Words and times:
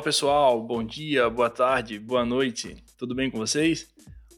Olá 0.00 0.04
pessoal, 0.06 0.62
bom 0.62 0.82
dia, 0.82 1.28
boa 1.28 1.50
tarde, 1.50 1.98
boa 1.98 2.24
noite, 2.24 2.74
tudo 2.96 3.14
bem 3.14 3.30
com 3.30 3.36
vocês? 3.36 3.92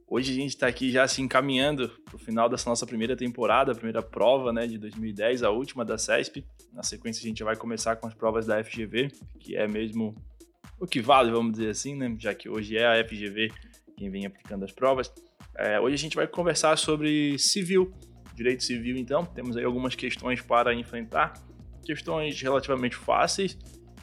Hoje 0.08 0.32
a 0.32 0.34
gente 0.34 0.48
está 0.48 0.66
aqui 0.66 0.90
já 0.90 1.06
se 1.06 1.22
encaminhando 1.22 1.88
para 2.04 2.16
o 2.16 2.18
final 2.18 2.48
dessa 2.48 2.68
nossa 2.68 2.84
primeira 2.84 3.16
temporada, 3.16 3.70
a 3.70 3.74
primeira 3.76 4.02
prova 4.02 4.52
né, 4.52 4.66
de 4.66 4.76
2010, 4.76 5.44
a 5.44 5.50
última 5.50 5.84
da 5.84 5.96
CESP. 5.96 6.44
Na 6.72 6.82
sequência 6.82 7.20
a 7.20 7.28
gente 7.28 7.44
vai 7.44 7.54
começar 7.54 7.94
com 7.94 8.08
as 8.08 8.12
provas 8.12 8.44
da 8.44 8.62
FGV, 8.64 9.12
que 9.38 9.54
é 9.54 9.68
mesmo 9.68 10.16
o 10.80 10.86
que 10.86 11.00
vale, 11.00 11.30
vamos 11.30 11.52
dizer 11.52 11.70
assim, 11.70 11.94
né? 11.94 12.12
já 12.18 12.34
que 12.34 12.48
hoje 12.48 12.76
é 12.76 12.84
a 12.84 13.04
FGV 13.06 13.52
quem 13.96 14.10
vem 14.10 14.26
aplicando 14.26 14.64
as 14.64 14.72
provas. 14.72 15.12
É, 15.56 15.78
hoje 15.78 15.94
a 15.94 15.98
gente 15.98 16.16
vai 16.16 16.26
conversar 16.26 16.76
sobre 16.76 17.38
civil, 17.38 17.94
direito 18.34 18.64
civil 18.64 18.96
então, 18.96 19.24
temos 19.24 19.56
aí 19.56 19.62
algumas 19.62 19.94
questões 19.94 20.40
para 20.40 20.74
enfrentar, 20.74 21.34
questões 21.84 22.42
relativamente 22.42 22.96
fáceis 22.96 23.56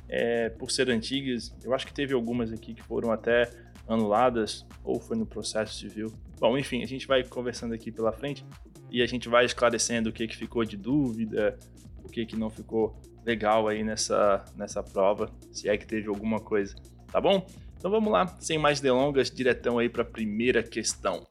é, 0.10 0.50
por 0.50 0.72
ser 0.72 0.90
antigas. 0.90 1.56
Eu 1.64 1.74
acho 1.74 1.86
que 1.86 1.94
teve 1.94 2.14
algumas 2.14 2.52
aqui 2.52 2.74
que 2.74 2.82
foram 2.84 3.12
até 3.12 3.50
anuladas 3.88 4.66
ou 4.84 5.00
foi 5.00 5.16
no 5.16 5.26
processo 5.26 5.76
civil. 5.76 6.12
Bom, 6.40 6.58
enfim, 6.58 6.84
a 6.84 6.88
gente 6.88 7.08
vai 7.08 7.24
conversando 7.24 7.74
aqui 7.74 7.92
pela 7.92 8.12
frente 8.12 8.46
e 8.90 9.02
a 9.02 9.06
gente 9.06 9.30
vai 9.30 9.46
esclarecendo 9.46 10.10
o 10.10 10.14
que, 10.14 10.28
que 10.28 10.36
ficou 10.36 10.64
de 10.66 10.78
dúvida, 10.78 11.58
o 12.04 12.10
que, 12.10 12.26
que 12.26 12.36
não 12.36 12.50
ficou 12.50 13.00
legal 13.26 13.68
aí 13.68 13.84
nessa, 13.84 14.44
nessa 14.56 14.82
prova, 14.82 15.30
se 15.52 15.70
é 15.70 15.78
que 15.78 15.86
teve 15.86 16.08
alguma 16.08 16.40
coisa, 16.40 16.76
tá 17.12 17.20
bom? 17.20 17.46
Então 17.78 17.92
vamos 17.92 18.12
lá, 18.12 18.28
sem 18.40 18.58
mais 18.58 18.80
delongas, 18.82 19.30
diretão 19.30 19.78
aí 19.78 19.90
para 19.90 20.02
a 20.02 20.06
primeira 20.06 20.64
questão. 20.64 21.26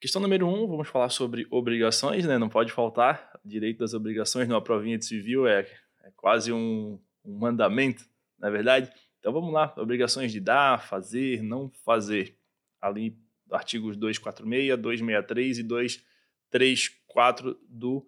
Questão 0.00 0.20
número 0.20 0.46
um, 0.46 0.66
vamos 0.66 0.88
falar 0.88 1.08
sobre 1.08 1.46
obrigações, 1.50 2.26
né? 2.26 2.36
Não 2.36 2.48
pode 2.48 2.70
faltar. 2.70 3.30
Direito 3.42 3.78
das 3.78 3.94
obrigações 3.94 4.46
numa 4.46 4.60
provinha 4.60 4.98
de 4.98 5.06
civil 5.06 5.46
é, 5.46 5.60
é 5.60 6.10
quase 6.14 6.52
um, 6.52 6.98
um 7.24 7.38
mandamento, 7.38 8.04
na 8.38 8.48
é 8.48 8.50
verdade? 8.50 8.92
Então 9.18 9.32
vamos 9.32 9.52
lá, 9.52 9.74
obrigações 9.78 10.30
de 10.30 10.40
dar, 10.40 10.86
fazer, 10.86 11.42
não 11.42 11.70
fazer. 11.70 12.38
Ali, 12.80 13.18
artigos 13.50 13.96
246, 13.96 14.78
263 14.78 15.58
e 15.58 15.62
234 15.62 17.58
do 17.68 18.06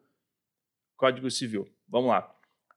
Código 0.97 1.31
Civil. 1.31 1.67
Vamos 1.89 2.11
lá. 2.11 2.33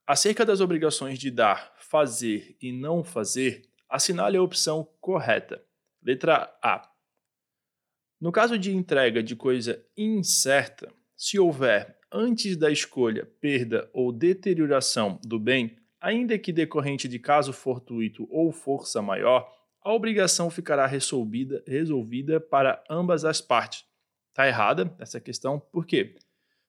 Acerca 0.06 0.44
das 0.44 0.60
obrigações 0.60 1.18
de 1.18 1.30
dar, 1.30 1.72
fazer 1.76 2.56
e 2.60 2.72
não 2.72 3.04
fazer, 3.04 3.68
assinale 3.88 4.36
a 4.36 4.42
opção 4.42 4.88
correta. 5.00 5.62
Letra 6.02 6.56
A. 6.62 6.90
No 8.20 8.32
caso 8.32 8.58
de 8.58 8.74
entrega 8.74 9.22
de 9.22 9.36
coisa 9.36 9.84
incerta, 9.96 10.92
se 11.16 11.38
houver, 11.38 11.98
antes 12.12 12.56
da 12.56 12.70
escolha, 12.70 13.26
perda 13.40 13.90
ou 13.92 14.12
deterioração 14.12 15.20
do 15.24 15.38
bem, 15.38 15.79
ainda 16.00 16.38
que 16.38 16.52
decorrente 16.52 17.06
de 17.06 17.18
caso 17.18 17.52
fortuito 17.52 18.26
ou 18.30 18.50
força 18.50 19.02
maior, 19.02 19.50
a 19.82 19.92
obrigação 19.92 20.50
ficará 20.50 20.86
resolvida, 20.86 21.62
resolvida 21.66 22.40
para 22.40 22.82
ambas 22.88 23.24
as 23.24 23.40
partes. 23.40 23.84
Está 24.28 24.46
errada 24.46 24.94
essa 24.98 25.20
questão, 25.20 25.58
por 25.58 25.86
quê? 25.86 26.16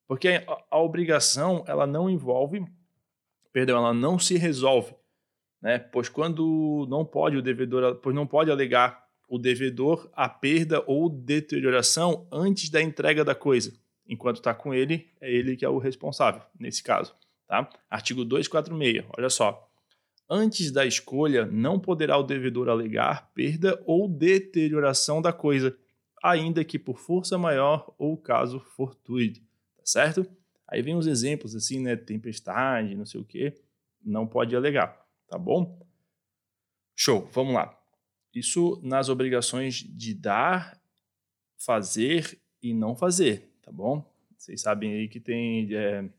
Porque 0.08 0.28
a, 0.28 0.58
a, 0.72 0.80
obrigação 0.80 1.64
ela 1.68 1.86
não 1.86 2.10
envolve, 2.10 2.66
perdão, 3.54 3.78
ela 3.78 3.94
não 3.94 4.18
se 4.18 4.38
resolve, 4.38 4.94
né? 5.62 5.80
Pois 5.80 6.10
quando 6.10 6.86
não 6.90 7.06
pode 7.06 7.38
o 7.38 7.42
devedor, 7.42 7.96
pois 7.98 8.16
não 8.16 8.26
pode 8.26 8.50
alegar 8.50 9.06
o 9.28 9.38
devedor 9.38 10.10
a 10.14 10.28
perda 10.28 10.84
ou 10.88 11.08
deterioração 11.08 12.28
antes 12.32 12.70
da 12.70 12.82
entrega 12.82 13.24
da 13.24 13.36
coisa. 13.36 13.72
Enquanto 14.06 14.38
está 14.38 14.54
com 14.54 14.74
ele, 14.74 15.10
é 15.22 15.32
ele 15.32 15.56
que 15.56 15.64
é 15.64 15.70
o 15.70 15.78
responsável 15.78 16.42
nesse 16.60 16.84
caso. 16.84 17.16
Tá? 17.52 17.70
Artigo 17.90 18.24
246, 18.24 19.04
olha 19.18 19.30
só. 19.30 19.70
Antes 20.30 20.72
da 20.72 20.86
escolha, 20.86 21.46
não 21.46 21.78
poderá 21.78 22.18
o 22.18 22.24
devedor 22.24 22.70
alegar 22.70 23.30
perda 23.34 23.78
ou 23.86 24.08
deterioração 24.08 25.22
da 25.22 25.34
coisa, 25.34 25.78
ainda 26.24 26.64
que 26.64 26.80
por 26.80 26.98
força 26.98 27.38
maior 27.38 27.94
ou 27.98 28.16
caso 28.16 28.62
fortuito, 28.62 29.42
tá 29.76 29.84
certo? 29.84 30.26
Aí 30.66 30.82
vem 30.82 30.96
os 30.96 31.08
exemplos 31.08 31.54
assim, 31.54 31.82
né, 31.82 31.98
tempestade, 31.98 32.96
não 32.96 33.06
sei 33.06 33.20
o 33.20 33.26
quê, 33.26 33.54
não 34.02 34.26
pode 34.26 34.56
alegar, 34.56 35.06
tá 35.28 35.38
bom? 35.38 35.78
Show, 36.96 37.28
vamos 37.34 37.54
lá. 37.54 37.78
Isso 38.34 38.80
nas 38.82 39.10
obrigações 39.10 39.76
de 39.76 40.14
dar, 40.14 40.82
fazer 41.58 42.40
e 42.64 42.74
não 42.74 42.96
fazer, 42.96 43.52
tá 43.62 43.74
bom? 43.74 44.10
Vocês 44.38 44.62
sabem 44.62 44.94
aí 44.94 45.10
que 45.10 45.20
tem 45.20 45.68
é, 45.76 46.10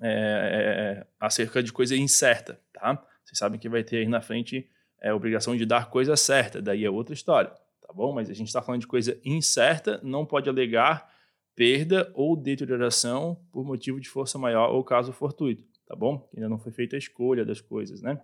é, 0.00 1.02
é, 1.02 1.06
acerca 1.18 1.62
de 1.62 1.72
coisa 1.72 1.96
incerta, 1.96 2.60
tá? 2.72 2.94
Vocês 3.24 3.38
sabem 3.38 3.58
que 3.58 3.68
vai 3.68 3.82
ter 3.82 3.98
aí 3.98 4.06
na 4.06 4.20
frente 4.20 4.68
é, 5.00 5.12
obrigação 5.12 5.56
de 5.56 5.66
dar 5.66 5.90
coisa 5.90 6.16
certa, 6.16 6.60
daí 6.60 6.84
é 6.84 6.90
outra 6.90 7.14
história, 7.14 7.50
tá 7.80 7.92
bom? 7.92 8.12
Mas 8.12 8.30
a 8.30 8.34
gente 8.34 8.48
está 8.48 8.62
falando 8.62 8.82
de 8.82 8.86
coisa 8.86 9.18
incerta, 9.24 10.00
não 10.02 10.24
pode 10.24 10.48
alegar 10.48 11.10
perda 11.54 12.10
ou 12.14 12.36
deterioração 12.36 13.40
por 13.50 13.64
motivo 13.64 13.98
de 13.98 14.08
força 14.08 14.38
maior 14.38 14.70
ou 14.70 14.84
caso 14.84 15.12
fortuito, 15.12 15.64
tá 15.86 15.96
bom? 15.96 16.28
Ainda 16.34 16.48
não 16.48 16.58
foi 16.58 16.70
feita 16.70 16.96
a 16.96 16.98
escolha 16.98 17.44
das 17.44 17.60
coisas, 17.60 18.02
né? 18.02 18.20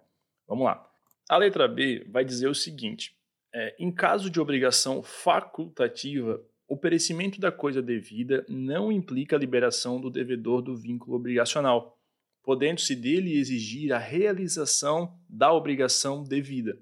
Vamos 0.47 0.65
lá. 0.65 0.87
A 1.28 1.37
letra 1.39 1.66
B 1.66 2.06
vai 2.10 2.25
dizer 2.25 2.49
o 2.49 2.54
seguinte: 2.54 3.16
é, 3.54 3.75
em 3.78 3.91
caso 3.91 4.28
de 4.28 4.39
obrigação 4.39 5.03
facultativa, 5.03 6.43
o 6.72 6.77
perecimento 6.78 7.38
da 7.38 7.53
coisa 7.53 7.83
devida 7.83 8.47
não 8.49 8.91
implica 8.91 9.37
a 9.37 9.38
liberação 9.38 10.00
do 10.00 10.09
devedor 10.09 10.62
do 10.62 10.75
vínculo 10.75 11.16
obrigacional, 11.16 11.99
podendo-se 12.43 12.97
dele 12.97 13.37
exigir 13.37 13.93
a 13.93 13.99
realização 13.99 15.21
da 15.28 15.53
obrigação 15.53 16.25
devida. 16.25 16.78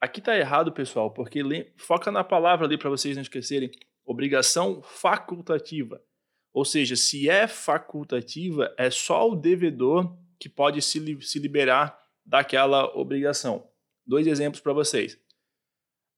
Aqui 0.00 0.20
está 0.20 0.34
errado, 0.38 0.72
pessoal, 0.72 1.12
porque 1.12 1.42
foca 1.76 2.10
na 2.10 2.24
palavra 2.24 2.66
ali 2.66 2.78
para 2.78 2.88
vocês 2.88 3.14
não 3.14 3.20
esquecerem. 3.20 3.70
Obrigação 4.06 4.80
facultativa. 4.80 6.02
Ou 6.50 6.64
seja, 6.64 6.96
se 6.96 7.28
é 7.28 7.46
facultativa, 7.46 8.74
é 8.78 8.90
só 8.90 9.28
o 9.28 9.36
devedor 9.36 10.16
que 10.38 10.48
pode 10.48 10.80
se, 10.80 11.20
se 11.20 11.38
liberar 11.38 11.94
daquela 12.24 12.86
obrigação. 12.96 13.68
Dois 14.06 14.26
exemplos 14.26 14.62
para 14.62 14.72
vocês 14.72 15.20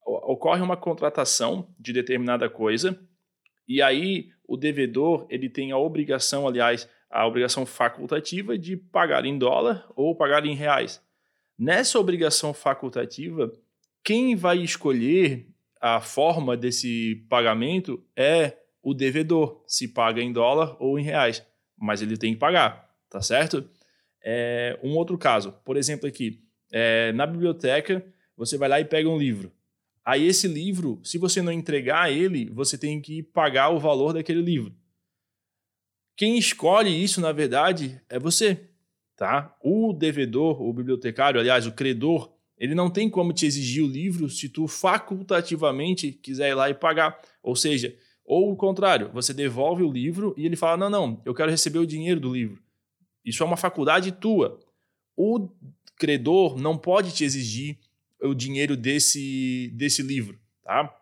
ocorre 0.04 0.62
uma 0.62 0.76
contratação 0.76 1.68
de 1.78 1.92
determinada 1.92 2.48
coisa 2.48 2.98
e 3.68 3.80
aí 3.80 4.30
o 4.46 4.56
devedor 4.56 5.26
ele 5.30 5.48
tem 5.48 5.72
a 5.72 5.78
obrigação, 5.78 6.46
aliás, 6.46 6.88
a 7.08 7.26
obrigação 7.26 7.64
facultativa 7.64 8.58
de 8.58 8.76
pagar 8.76 9.24
em 9.24 9.38
dólar 9.38 9.86
ou 9.94 10.16
pagar 10.16 10.44
em 10.46 10.54
reais. 10.54 11.02
Nessa 11.58 11.98
obrigação 11.98 12.52
facultativa, 12.52 13.52
quem 14.02 14.34
vai 14.34 14.58
escolher 14.58 15.46
a 15.80 16.00
forma 16.00 16.56
desse 16.56 17.24
pagamento 17.28 18.02
é 18.16 18.56
o 18.82 18.94
devedor, 18.94 19.62
se 19.66 19.88
paga 19.88 20.20
em 20.20 20.32
dólar 20.32 20.76
ou 20.80 20.98
em 20.98 21.02
reais, 21.02 21.46
mas 21.78 22.02
ele 22.02 22.16
tem 22.16 22.34
que 22.34 22.40
pagar, 22.40 22.90
tá 23.08 23.20
certo? 23.20 23.68
É, 24.24 24.78
um 24.82 24.96
outro 24.96 25.16
caso, 25.18 25.52
por 25.64 25.76
exemplo, 25.76 26.08
aqui, 26.08 26.42
é, 26.72 27.12
na 27.12 27.26
biblioteca, 27.26 28.04
você 28.36 28.56
vai 28.56 28.68
lá 28.68 28.80
e 28.80 28.84
pega 28.84 29.08
um 29.08 29.18
livro. 29.18 29.52
Aí 30.04 30.26
esse 30.26 30.48
livro, 30.48 31.00
se 31.04 31.16
você 31.16 31.40
não 31.40 31.52
entregar 31.52 32.10
ele, 32.10 32.50
você 32.50 32.76
tem 32.76 33.00
que 33.00 33.22
pagar 33.22 33.70
o 33.70 33.78
valor 33.78 34.12
daquele 34.12 34.42
livro. 34.42 34.74
Quem 36.16 36.36
escolhe 36.36 36.90
isso, 36.90 37.20
na 37.20 37.32
verdade, 37.32 38.00
é 38.08 38.18
você, 38.18 38.68
tá? 39.16 39.56
O 39.62 39.92
devedor, 39.92 40.60
o 40.60 40.72
bibliotecário, 40.72 41.40
aliás, 41.40 41.66
o 41.66 41.72
credor, 41.72 42.32
ele 42.58 42.74
não 42.74 42.90
tem 42.90 43.08
como 43.08 43.32
te 43.32 43.46
exigir 43.46 43.82
o 43.82 43.88
livro 43.88 44.28
se 44.28 44.48
tu 44.48 44.66
facultativamente 44.66 46.12
quiser 46.12 46.50
ir 46.50 46.54
lá 46.54 46.68
e 46.68 46.74
pagar. 46.74 47.20
Ou 47.42 47.56
seja, 47.56 47.96
ou 48.24 48.52
o 48.52 48.56
contrário, 48.56 49.10
você 49.12 49.32
devolve 49.32 49.82
o 49.82 49.90
livro 49.90 50.34
e 50.36 50.46
ele 50.46 50.56
fala: 50.56 50.76
"Não, 50.76 50.90
não, 50.90 51.22
eu 51.24 51.34
quero 51.34 51.50
receber 51.50 51.78
o 51.78 51.86
dinheiro 51.86 52.20
do 52.20 52.32
livro". 52.32 52.62
Isso 53.24 53.42
é 53.42 53.46
uma 53.46 53.56
faculdade 53.56 54.12
tua. 54.12 54.60
O 55.16 55.48
credor 55.96 56.56
não 56.56 56.76
pode 56.76 57.12
te 57.12 57.24
exigir 57.24 57.78
o 58.22 58.34
dinheiro 58.34 58.76
desse, 58.76 59.70
desse 59.74 60.02
livro, 60.02 60.38
tá? 60.62 60.94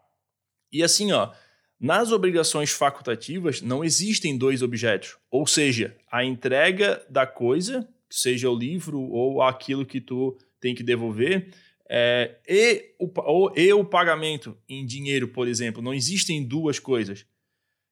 E 0.73 0.83
assim, 0.83 1.13
ó, 1.13 1.33
nas 1.79 2.13
obrigações 2.13 2.71
facultativas 2.71 3.63
não 3.63 3.85
existem 3.85 4.37
dois 4.37 4.63
objetos, 4.63 5.17
ou 5.31 5.47
seja, 5.47 5.97
a 6.11 6.25
entrega 6.25 7.05
da 7.09 7.27
coisa, 7.27 7.89
seja 8.09 8.51
o 8.51 8.55
livro 8.55 9.01
ou 9.01 9.43
aquilo 9.43 9.87
que 9.87 10.01
tu 10.01 10.37
tem 10.61 10.75
que 10.75 10.83
devolver, 10.83 11.53
é, 11.89 12.37
e, 12.49 12.95
o, 13.01 13.11
ou, 13.23 13.53
e 13.57 13.73
o 13.73 13.85
pagamento 13.85 14.57
em 14.69 14.87
dinheiro, 14.87 15.27
por 15.29 15.49
exemplo, 15.49 15.83
não 15.83 15.93
existem 15.93 16.45
duas 16.45 16.79
coisas. 16.79 17.27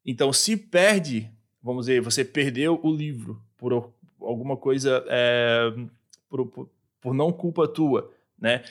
Então, 0.06 0.32
se 0.32 0.56
perde, 0.56 1.28
vamos 1.60 1.86
dizer, 1.86 2.00
você 2.00 2.24
perdeu 2.24 2.78
o 2.82 2.94
livro 2.94 3.42
por 3.56 3.92
alguma 4.20 4.56
coisa, 4.56 5.04
é, 5.08 5.72
por, 6.28 6.46
por, 6.46 6.70
por 7.00 7.12
não 7.12 7.32
culpa 7.32 7.66
tua, 7.66 8.12
né? 8.38 8.62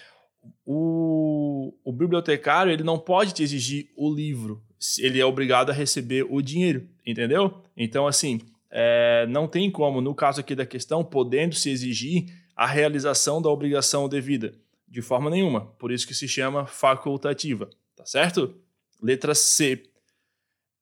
O, 0.65 1.73
o 1.83 1.91
bibliotecário 1.91 2.71
ele 2.71 2.83
não 2.83 2.99
pode 2.99 3.33
te 3.33 3.43
exigir 3.43 3.89
o 3.95 4.13
livro, 4.13 4.61
ele 4.99 5.19
é 5.19 5.25
obrigado 5.25 5.69
a 5.69 5.73
receber 5.73 6.25
o 6.29 6.41
dinheiro, 6.41 6.87
entendeu? 7.05 7.61
Então, 7.75 8.05
assim, 8.05 8.39
é, 8.69 9.25
não 9.27 9.47
tem 9.47 9.71
como, 9.71 10.01
no 10.01 10.13
caso 10.13 10.39
aqui 10.39 10.53
da 10.53 10.65
questão, 10.65 11.03
podendo 11.03 11.55
se 11.55 11.69
exigir 11.69 12.25
a 12.55 12.65
realização 12.65 13.41
da 13.41 13.49
obrigação 13.49 14.07
devida. 14.09 14.53
De 14.87 15.01
forma 15.01 15.29
nenhuma. 15.29 15.65
Por 15.77 15.91
isso 15.91 16.07
que 16.07 16.13
se 16.13 16.27
chama 16.27 16.65
facultativa. 16.65 17.69
Tá 17.95 18.05
certo? 18.05 18.55
Letra 19.01 19.35
C. 19.35 19.83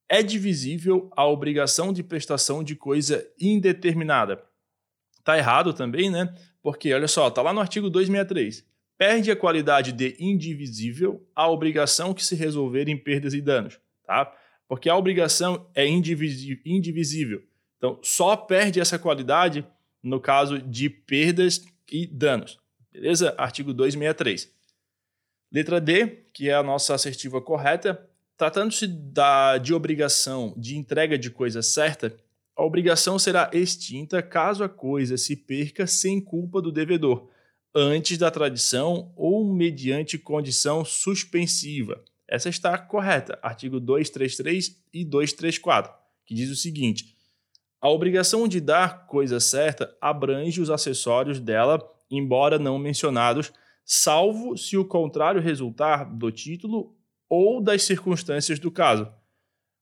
É 0.08 0.22
divisível 0.22 1.10
a 1.16 1.26
obrigação 1.26 1.92
de 1.92 2.02
prestação 2.02 2.62
de 2.62 2.76
coisa 2.76 3.26
indeterminada. 3.40 4.42
Tá 5.24 5.36
errado 5.36 5.72
também, 5.72 6.08
né? 6.08 6.32
Porque, 6.62 6.94
olha 6.94 7.08
só, 7.08 7.28
tá 7.28 7.42
lá 7.42 7.52
no 7.52 7.60
artigo 7.60 7.90
263. 7.90 8.64
Perde 8.98 9.30
a 9.30 9.36
qualidade 9.36 9.92
de 9.92 10.16
indivisível 10.18 11.26
a 11.34 11.48
obrigação 11.50 12.14
que 12.14 12.24
se 12.24 12.34
resolver 12.34 12.88
em 12.88 12.96
perdas 12.96 13.34
e 13.34 13.40
danos, 13.40 13.78
tá? 14.06 14.34
Porque 14.68 14.88
a 14.88 14.96
obrigação 14.96 15.68
é 15.74 15.86
indivisível. 15.86 17.42
Então, 17.76 18.00
só 18.02 18.36
perde 18.36 18.80
essa 18.80 18.98
qualidade 18.98 19.66
no 20.02 20.18
caso 20.18 20.58
de 20.58 20.88
perdas 20.88 21.64
e 21.90 22.06
danos. 22.06 22.58
Beleza? 22.90 23.34
Artigo 23.36 23.74
263. 23.74 24.50
Letra 25.52 25.80
D, 25.80 26.06
que 26.32 26.48
é 26.48 26.54
a 26.54 26.62
nossa 26.62 26.94
assertiva 26.94 27.40
correta, 27.40 28.08
tratando-se 28.36 28.86
de 29.62 29.74
obrigação 29.74 30.54
de 30.56 30.76
entrega 30.76 31.18
de 31.18 31.30
coisa 31.30 31.62
certa, 31.62 32.16
a 32.56 32.64
obrigação 32.64 33.18
será 33.18 33.50
extinta 33.52 34.22
caso 34.22 34.64
a 34.64 34.68
coisa 34.68 35.16
se 35.16 35.36
perca 35.36 35.86
sem 35.86 36.20
culpa 36.20 36.60
do 36.60 36.72
devedor, 36.72 37.28
antes 37.78 38.16
da 38.16 38.30
tradição 38.30 39.12
ou 39.14 39.52
mediante 39.52 40.16
condição 40.16 40.82
suspensiva. 40.82 42.02
Essa 42.26 42.48
está 42.48 42.78
correta, 42.78 43.38
artigo 43.42 43.78
233 43.78 44.82
e 44.94 45.04
234, 45.04 45.92
que 46.24 46.34
diz 46.34 46.50
o 46.50 46.56
seguinte: 46.56 47.14
a 47.78 47.90
obrigação 47.90 48.48
de 48.48 48.62
dar 48.62 49.06
coisa 49.06 49.38
certa 49.38 49.94
abrange 50.00 50.58
os 50.58 50.70
acessórios 50.70 51.38
dela, 51.38 51.78
embora 52.10 52.58
não 52.58 52.78
mencionados, 52.78 53.52
salvo 53.84 54.56
se 54.56 54.78
o 54.78 54.84
contrário 54.84 55.42
resultar 55.42 56.04
do 56.04 56.32
título 56.32 56.96
ou 57.28 57.60
das 57.60 57.82
circunstâncias 57.82 58.58
do 58.58 58.70
caso. 58.70 59.06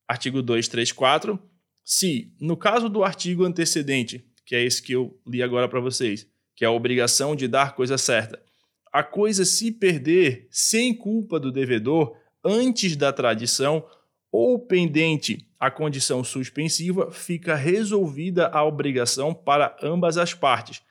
Artigo 0.08 0.42
234. 0.42 1.38
Se, 1.84 2.34
no 2.40 2.56
caso 2.56 2.88
do 2.88 3.04
artigo 3.04 3.44
antecedente, 3.44 4.26
que 4.44 4.56
é 4.56 4.64
esse 4.64 4.82
que 4.82 4.94
eu 4.94 5.16
li 5.26 5.42
agora 5.42 5.68
para 5.68 5.80
vocês, 5.80 6.26
que 6.54 6.64
é 6.64 6.68
a 6.68 6.70
obrigação 6.70 7.34
de 7.34 7.48
dar 7.48 7.74
coisa 7.74 7.98
certa, 7.98 8.40
a 8.92 9.02
coisa 9.02 9.44
se 9.44 9.72
perder 9.72 10.46
sem 10.50 10.94
culpa 10.94 11.40
do 11.40 11.50
devedor 11.50 12.16
antes 12.44 12.94
da 12.94 13.12
tradição 13.12 13.84
ou 14.30 14.58
pendente 14.58 15.48
a 15.58 15.70
condição 15.70 16.22
suspensiva, 16.22 17.10
fica 17.10 17.54
resolvida 17.54 18.48
a 18.48 18.64
obrigação 18.64 19.32
para 19.32 19.76
ambas 19.82 20.18
as 20.18 20.34
partes. 20.34 20.82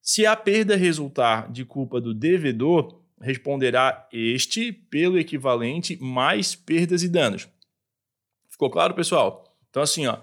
Se 0.00 0.26
a 0.26 0.36
perda 0.36 0.76
resultar 0.76 1.50
de 1.50 1.64
culpa 1.64 2.00
do 2.00 2.12
devedor, 2.12 3.00
responderá 3.20 4.08
este 4.12 4.72
pelo 4.72 5.18
equivalente 5.18 5.96
mais 6.02 6.54
perdas 6.54 7.02
e 7.02 7.08
danos. 7.08 7.48
Ficou 8.50 8.68
claro, 8.68 8.94
pessoal? 8.94 9.56
Então, 9.70 9.82
assim, 9.82 10.06
ó, 10.06 10.18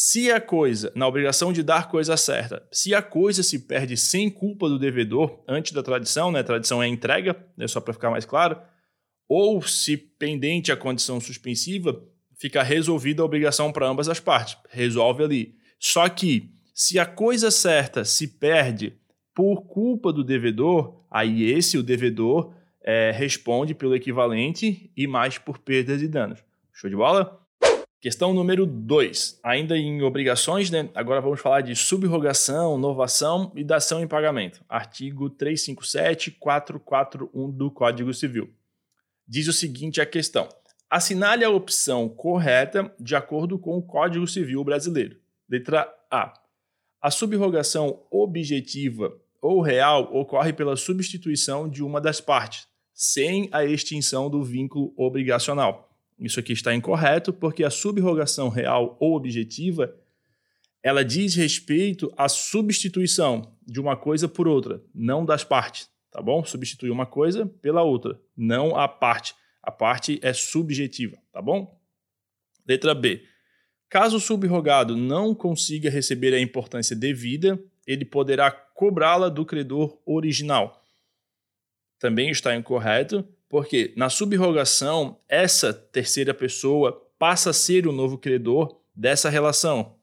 se 0.00 0.30
a 0.30 0.40
coisa, 0.40 0.92
na 0.94 1.08
obrigação 1.08 1.52
de 1.52 1.60
dar 1.60 1.88
coisa 1.88 2.16
certa, 2.16 2.64
se 2.70 2.94
a 2.94 3.02
coisa 3.02 3.42
se 3.42 3.58
perde 3.66 3.96
sem 3.96 4.30
culpa 4.30 4.68
do 4.68 4.78
devedor 4.78 5.42
antes 5.48 5.72
da 5.72 5.82
tradição, 5.82 6.30
né? 6.30 6.40
Tradição 6.44 6.80
é 6.80 6.86
entrega, 6.86 7.34
né? 7.56 7.66
só 7.66 7.80
para 7.80 7.92
ficar 7.92 8.08
mais 8.08 8.24
claro, 8.24 8.62
ou 9.28 9.60
se 9.60 9.96
pendente 9.96 10.70
a 10.70 10.76
condição 10.76 11.20
suspensiva, 11.20 12.00
fica 12.38 12.62
resolvida 12.62 13.22
a 13.22 13.24
obrigação 13.24 13.72
para 13.72 13.88
ambas 13.88 14.08
as 14.08 14.20
partes. 14.20 14.56
Resolve 14.70 15.24
ali. 15.24 15.56
Só 15.80 16.08
que 16.08 16.48
se 16.72 16.96
a 17.00 17.04
coisa 17.04 17.50
certa 17.50 18.04
se 18.04 18.28
perde 18.28 18.96
por 19.34 19.62
culpa 19.62 20.12
do 20.12 20.22
devedor, 20.22 21.04
aí 21.10 21.50
esse, 21.50 21.76
o 21.76 21.82
devedor, 21.82 22.54
é, 22.84 23.10
responde 23.10 23.74
pelo 23.74 23.96
equivalente 23.96 24.92
e 24.96 25.08
mais 25.08 25.38
por 25.38 25.58
perdas 25.58 26.00
e 26.00 26.06
danos. 26.06 26.38
Show 26.72 26.88
de 26.88 26.94
bola? 26.94 27.47
Questão 28.00 28.32
número 28.32 28.64
2. 28.64 29.40
Ainda 29.42 29.76
em 29.76 30.02
obrigações, 30.02 30.70
né? 30.70 30.88
agora 30.94 31.20
vamos 31.20 31.40
falar 31.40 31.62
de 31.62 31.74
subrogação, 31.74 32.78
novação 32.78 33.50
e 33.56 33.64
dação 33.64 34.00
em 34.00 34.06
pagamento. 34.06 34.64
Artigo 34.68 35.28
357, 35.28 36.30
441 36.30 37.50
do 37.50 37.68
Código 37.72 38.14
Civil. 38.14 38.54
Diz 39.26 39.48
o 39.48 39.52
seguinte 39.52 40.00
a 40.00 40.06
questão. 40.06 40.48
Assinale 40.88 41.44
a 41.44 41.50
opção 41.50 42.08
correta 42.08 42.94
de 43.00 43.16
acordo 43.16 43.58
com 43.58 43.76
o 43.76 43.82
Código 43.82 44.28
Civil 44.28 44.62
brasileiro. 44.62 45.16
Letra 45.48 45.92
A. 46.08 46.32
A 47.02 47.10
subrogação 47.10 48.00
objetiva 48.12 49.12
ou 49.42 49.60
real 49.60 50.08
ocorre 50.14 50.52
pela 50.52 50.76
substituição 50.76 51.68
de 51.68 51.82
uma 51.82 52.00
das 52.00 52.20
partes, 52.20 52.68
sem 52.94 53.48
a 53.50 53.64
extinção 53.64 54.30
do 54.30 54.44
vínculo 54.44 54.94
obrigacional. 54.96 55.87
Isso 56.18 56.40
aqui 56.40 56.52
está 56.52 56.74
incorreto, 56.74 57.32
porque 57.32 57.62
a 57.62 57.70
subrogação 57.70 58.48
real 58.48 58.96
ou 59.00 59.14
objetiva 59.14 59.94
ela 60.82 61.04
diz 61.04 61.34
respeito 61.34 62.12
à 62.16 62.28
substituição 62.28 63.56
de 63.66 63.80
uma 63.80 63.96
coisa 63.96 64.28
por 64.28 64.46
outra, 64.46 64.82
não 64.94 65.24
das 65.24 65.44
partes, 65.44 65.90
tá 66.10 66.22
bom? 66.22 66.44
Substituir 66.44 66.90
uma 66.90 67.06
coisa 67.06 67.46
pela 67.46 67.82
outra, 67.82 68.20
não 68.36 68.76
a 68.76 68.88
parte. 68.88 69.34
A 69.62 69.70
parte 69.70 70.18
é 70.22 70.32
subjetiva, 70.32 71.18
tá 71.32 71.42
bom? 71.42 71.78
Letra 72.66 72.94
B. 72.94 73.22
Caso 73.88 74.18
o 74.18 74.20
subrogado 74.20 74.96
não 74.96 75.34
consiga 75.34 75.90
receber 75.90 76.32
a 76.34 76.40
importância 76.40 76.94
devida, 76.94 77.58
ele 77.86 78.04
poderá 78.04 78.50
cobrá-la 78.50 79.28
do 79.28 79.44
credor 79.44 80.00
original. 80.06 80.84
Também 81.98 82.30
está 82.30 82.54
incorreto, 82.54 83.26
porque 83.48 83.92
na 83.96 84.10
subrogação, 84.10 85.18
essa 85.28 85.72
terceira 85.72 86.34
pessoa 86.34 87.02
passa 87.18 87.50
a 87.50 87.54
ser 87.54 87.86
o 87.86 87.92
novo 87.92 88.18
credor 88.18 88.78
dessa 88.94 89.30
relação. 89.30 89.96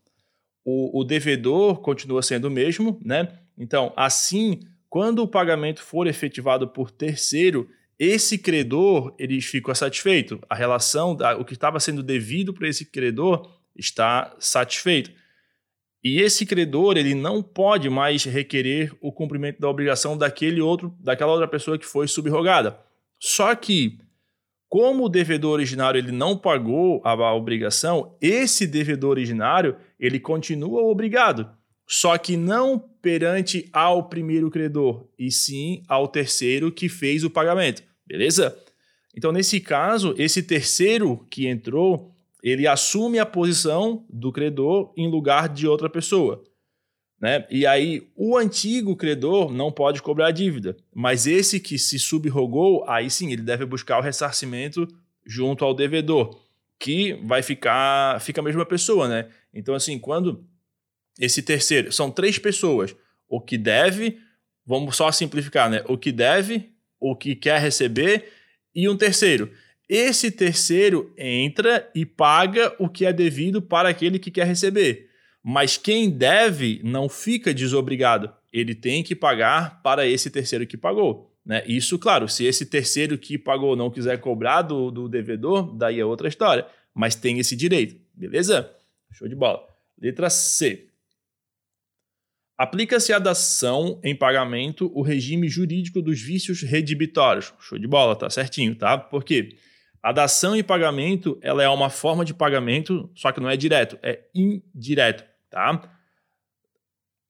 O, 0.63 0.99
o 0.99 1.03
devedor 1.03 1.79
continua 1.81 2.23
sendo 2.23 2.45
o 2.45 2.51
mesmo, 2.51 2.99
né? 3.03 3.39
Então, 3.57 3.93
assim, 3.95 4.61
quando 4.89 5.19
o 5.19 5.27
pagamento 5.27 5.81
for 5.83 6.07
efetivado 6.07 6.67
por 6.67 6.89
terceiro, 6.89 7.69
esse 7.99 8.37
credor 8.37 9.13
ele 9.19 9.39
fica 9.41 9.75
satisfeito. 9.75 10.41
A 10.49 10.55
relação, 10.55 11.17
o 11.39 11.45
que 11.45 11.53
estava 11.53 11.79
sendo 11.79 12.01
devido 12.01 12.53
para 12.53 12.67
esse 12.67 12.85
credor 12.85 13.49
está 13.75 14.35
satisfeito. 14.39 15.11
E 16.03 16.19
esse 16.19 16.45
credor 16.45 16.97
ele 16.97 17.15
não 17.15 17.41
pode 17.41 17.89
mais 17.89 18.23
requerer 18.23 18.93
o 19.01 19.11
cumprimento 19.11 19.59
da 19.59 19.69
obrigação 19.69 20.17
daquele 20.17 20.61
outro, 20.61 20.95
daquela 20.99 21.31
outra 21.31 21.47
pessoa 21.47 21.77
que 21.77 21.85
foi 21.85 22.07
subrogada. 22.07 22.79
Só 23.19 23.55
que, 23.55 23.97
como 24.67 25.05
o 25.05 25.09
devedor 25.09 25.53
originário 25.53 25.97
ele 25.97 26.11
não 26.11 26.37
pagou 26.37 27.01
a, 27.03 27.33
obrigação, 27.33 28.17
esse 28.21 28.67
devedor 28.67 29.11
originário 29.11 29.77
ele 29.99 30.19
continua 30.19 30.81
obrigado. 30.81 31.49
Só 31.87 32.17
que 32.17 32.35
não 32.35 32.79
perante 32.79 33.69
ao 33.71 34.09
primeiro 34.09 34.49
credor, 34.49 35.07
e 35.19 35.31
sim 35.31 35.83
ao 35.87 36.07
terceiro 36.07 36.71
que 36.71 36.89
fez 36.89 37.23
o 37.23 37.29
pagamento. 37.29 37.83
Beleza? 38.05 38.57
Então, 39.15 39.31
nesse 39.31 39.59
caso, 39.59 40.13
esse 40.17 40.43
terceiro 40.43 41.25
que 41.29 41.47
entrou, 41.47 42.13
ele 42.43 42.67
assume 42.67 43.17
a 43.17 43.25
posição 43.25 44.05
do 44.09 44.31
credor 44.31 44.93
em 44.97 45.09
lugar 45.09 45.47
de 45.47 45.67
outra 45.67 45.89
pessoa. 45.89 46.43
Né? 47.19 47.45
E 47.49 47.65
aí, 47.65 48.07
o 48.15 48.37
antigo 48.37 48.95
credor 48.95 49.51
não 49.51 49.71
pode 49.71 50.01
cobrar 50.01 50.27
a 50.27 50.31
dívida, 50.31 50.75
mas 50.93 51.25
esse 51.25 51.59
que 51.59 51.79
se 51.79 51.97
subrogou, 51.97 52.87
aí 52.87 53.09
sim, 53.09 53.31
ele 53.31 53.41
deve 53.41 53.65
buscar 53.65 53.97
o 53.97 54.01
ressarcimento 54.01 54.87
junto 55.25 55.63
ao 55.63 55.73
devedor, 55.73 56.39
que 56.77 57.13
vai 57.23 57.41
ficar, 57.41 58.19
fica 58.21 58.41
a 58.41 58.43
mesma 58.43 58.65
pessoa, 58.65 59.07
né? 59.07 59.29
Então, 59.53 59.73
assim, 59.73 59.97
quando 59.97 60.45
esse 61.19 61.41
terceiro, 61.41 61.91
são 61.91 62.11
três 62.11 62.37
pessoas, 62.37 62.95
o 63.27 63.39
que 63.39 63.57
deve, 63.57 64.19
vamos 64.65 64.95
só 64.95 65.11
simplificar, 65.11 65.69
né? 65.69 65.83
O 65.87 65.97
que 65.97 66.11
deve, 66.11 66.69
o 66.99 67.15
que 67.15 67.35
quer 67.35 67.59
receber 67.59 68.31
e 68.73 68.89
um 68.89 68.97
terceiro. 68.97 69.49
Esse 69.87 70.31
terceiro 70.31 71.13
entra 71.17 71.89
e 71.93 72.05
paga 72.05 72.75
o 72.79 72.89
que 72.89 73.05
é 73.05 73.13
devido 73.13 73.61
para 73.61 73.89
aquele 73.89 74.19
que 74.19 74.31
quer 74.31 74.45
receber. 74.45 75.04
Mas 75.47 75.77
quem 75.77 76.09
deve 76.09 76.81
não 76.83 77.07
fica 77.07 77.53
desobrigado. 77.53 78.33
Ele 78.51 78.73
tem 78.73 79.03
que 79.03 79.15
pagar 79.15 79.79
para 79.83 80.07
esse 80.07 80.31
terceiro 80.31 80.65
que 80.65 80.75
pagou. 80.75 81.31
Né? 81.45 81.63
Isso, 81.67 81.99
claro, 81.99 82.27
se 82.27 82.45
esse 82.45 82.65
terceiro 82.65 83.15
que 83.15 83.37
pagou 83.37 83.75
não 83.75 83.91
quiser 83.91 84.19
cobrar 84.19 84.63
do, 84.63 84.89
do 84.89 85.07
devedor, 85.07 85.71
daí 85.77 85.99
é 85.99 86.05
outra 86.05 86.27
história. 86.27 86.65
Mas 86.95 87.13
tem 87.13 87.37
esse 87.37 87.55
direito, 87.55 87.95
beleza? 88.11 88.73
Show 89.11 89.27
de 89.27 89.35
bola. 89.35 89.63
Letra 90.01 90.31
C. 90.31 90.87
Aplica-se 92.57 93.13
à 93.13 93.19
dação 93.19 94.01
em 94.03 94.15
pagamento 94.15 94.91
o 94.95 95.03
regime 95.03 95.47
jurídico 95.47 96.01
dos 96.01 96.19
vícios 96.19 96.63
redibitórios. 96.63 97.53
Show 97.59 97.77
de 97.77 97.85
bola, 97.85 98.15
tá 98.15 98.31
certinho, 98.31 98.73
tá? 98.73 98.97
Porque 98.97 99.55
a 100.01 100.11
dação 100.11 100.55
em 100.55 100.63
pagamento 100.63 101.37
ela 101.39 101.61
é 101.61 101.69
uma 101.69 101.91
forma 101.91 102.25
de 102.25 102.33
pagamento, 102.33 103.11
só 103.13 103.31
que 103.31 103.39
não 103.39 103.49
é 103.49 103.55
direto, 103.55 103.99
é 104.01 104.21
indireto 104.33 105.34
tá? 105.55 105.89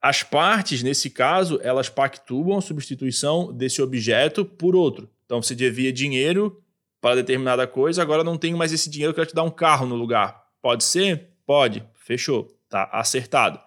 As 0.02 0.24
partes, 0.24 0.82
nesse 0.82 1.12
caso, 1.12 1.60
elas 1.62 1.90
pactuam 1.90 2.58
a 2.58 2.62
substituição 2.62 3.54
desse 3.54 3.84
objeto 3.84 4.44
por 4.44 4.76
outro. 4.76 5.08
Então, 5.26 5.42
você 5.42 5.54
devia 5.54 5.94
dinheiro 5.94 6.60
para 7.00 7.18
determinada 7.18 7.68
coisa, 7.68 8.02
agora 8.02 8.24
não 8.24 8.36
tenho 8.36 8.58
mais 8.58 8.74
esse 8.74 8.90
dinheiro, 8.90 9.14
quero 9.14 9.28
te 9.28 9.36
dar 9.36 9.44
um 9.44 9.52
carro 9.52 9.86
no 9.86 9.96
lugar. 9.96 10.44
Pode 10.60 10.84
ser? 10.84 11.30
Pode. 11.46 11.88
Fechou. 11.94 12.48
Tá 12.68 12.90
acertado. 12.92 13.60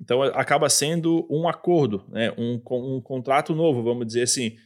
Então, 0.00 0.22
acaba 0.22 0.70
sendo 0.70 1.26
um 1.30 1.46
acordo, 1.46 2.02
né? 2.08 2.32
um, 2.38 2.62
um 2.70 3.00
contrato 3.00 3.54
novo, 3.54 3.82
vamos 3.82 4.06
dizer 4.06 4.22
assim, 4.22 4.56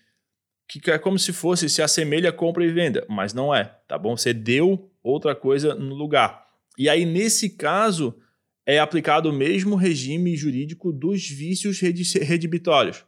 que 0.68 0.88
é 0.90 0.98
como 0.98 1.18
se 1.18 1.32
fosse, 1.32 1.68
se 1.68 1.82
assemelha 1.82 2.32
compra 2.32 2.64
e 2.64 2.70
venda, 2.70 3.04
mas 3.08 3.34
não 3.34 3.52
é, 3.52 3.64
tá 3.88 3.98
bom? 3.98 4.16
Você 4.16 4.32
deu 4.32 4.88
outra 5.02 5.34
coisa 5.34 5.74
no 5.74 5.94
lugar. 5.96 6.46
E 6.78 6.88
aí, 6.88 7.04
nesse 7.04 7.50
caso, 7.50 8.14
é 8.68 8.78
aplicado 8.78 9.30
o 9.30 9.32
mesmo 9.32 9.76
regime 9.76 10.36
jurídico 10.36 10.92
dos 10.92 11.26
vícios 11.26 11.80
redibitórios 11.80 13.02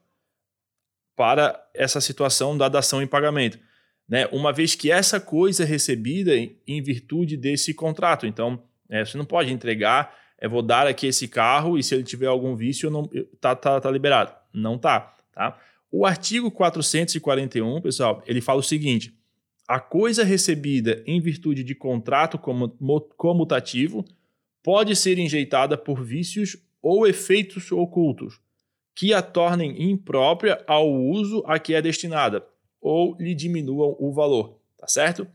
para 1.14 1.62
essa 1.74 2.00
situação 2.00 2.56
da 2.56 2.66
dação 2.66 3.02
em 3.02 3.06
pagamento. 3.06 3.58
Né? 4.08 4.26
Uma 4.32 4.54
vez 4.54 4.74
que 4.74 4.90
essa 4.90 5.20
coisa 5.20 5.64
é 5.64 5.66
recebida 5.66 6.32
em 6.34 6.82
virtude 6.82 7.36
desse 7.36 7.74
contrato. 7.74 8.26
Então, 8.26 8.62
é, 8.88 9.04
você 9.04 9.18
não 9.18 9.26
pode 9.26 9.52
entregar, 9.52 10.16
é, 10.38 10.48
vou 10.48 10.62
dar 10.62 10.86
aqui 10.86 11.06
esse 11.06 11.28
carro 11.28 11.76
e 11.76 11.82
se 11.82 11.94
ele 11.94 12.04
tiver 12.04 12.28
algum 12.28 12.56
vício, 12.56 12.88
não, 12.88 13.06
tá, 13.38 13.54
tá, 13.54 13.78
tá 13.78 13.90
liberado. 13.90 14.32
Não 14.54 14.78
tá, 14.78 15.14
tá? 15.30 15.58
O 15.92 16.06
artigo 16.06 16.50
441, 16.50 17.82
pessoal, 17.82 18.22
ele 18.26 18.40
fala 18.40 18.60
o 18.60 18.62
seguinte: 18.62 19.14
a 19.68 19.78
coisa 19.78 20.24
recebida 20.24 21.02
em 21.06 21.20
virtude 21.20 21.62
de 21.62 21.74
contrato 21.74 22.40
comutativo 23.18 24.06
pode 24.62 24.94
ser 24.96 25.18
enjeitada 25.18 25.76
por 25.76 26.02
vícios 26.02 26.56
ou 26.82 27.06
efeitos 27.06 27.70
ocultos 27.72 28.40
que 28.94 29.14
a 29.14 29.22
tornem 29.22 29.90
imprópria 29.90 30.62
ao 30.66 30.92
uso 30.92 31.42
a 31.46 31.58
que 31.58 31.74
é 31.74 31.80
destinada 31.80 32.46
ou 32.80 33.16
lhe 33.18 33.34
diminuam 33.34 33.96
o 33.98 34.12
valor, 34.12 34.58
tá 34.78 34.86
certo? 34.86 35.26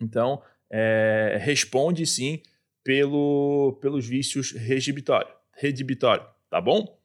Então, 0.00 0.42
é, 0.70 1.38
responde 1.40 2.06
sim 2.06 2.40
pelo, 2.84 3.78
pelos 3.80 4.06
vícios 4.06 4.52
redibitórios, 4.52 5.32
redibitório, 5.52 6.26
tá 6.48 6.60
bom? 6.60 6.98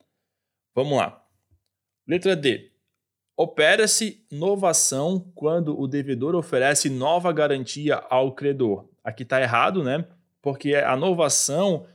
Vamos 0.76 0.98
lá. 0.98 1.26
Letra 2.08 2.36
D. 2.36 2.72
Opera-se 3.36 4.26
novação 4.32 5.32
quando 5.34 5.80
o 5.80 5.88
devedor 5.88 6.36
oferece 6.36 6.90
nova 6.90 7.32
garantia 7.32 7.96
ao 7.96 8.34
credor. 8.34 8.88
Aqui 9.04 9.24
está 9.24 9.42
errado, 9.42 9.84
né? 9.84 10.06
Porque 10.44 10.76
a 10.76 10.96
novação, 10.98 11.88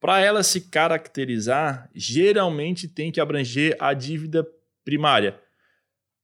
para 0.00 0.20
ela 0.20 0.44
se 0.44 0.60
caracterizar, 0.60 1.90
geralmente 1.92 2.86
tem 2.86 3.10
que 3.10 3.20
abranger 3.20 3.76
a 3.80 3.92
dívida 3.92 4.46
primária, 4.84 5.36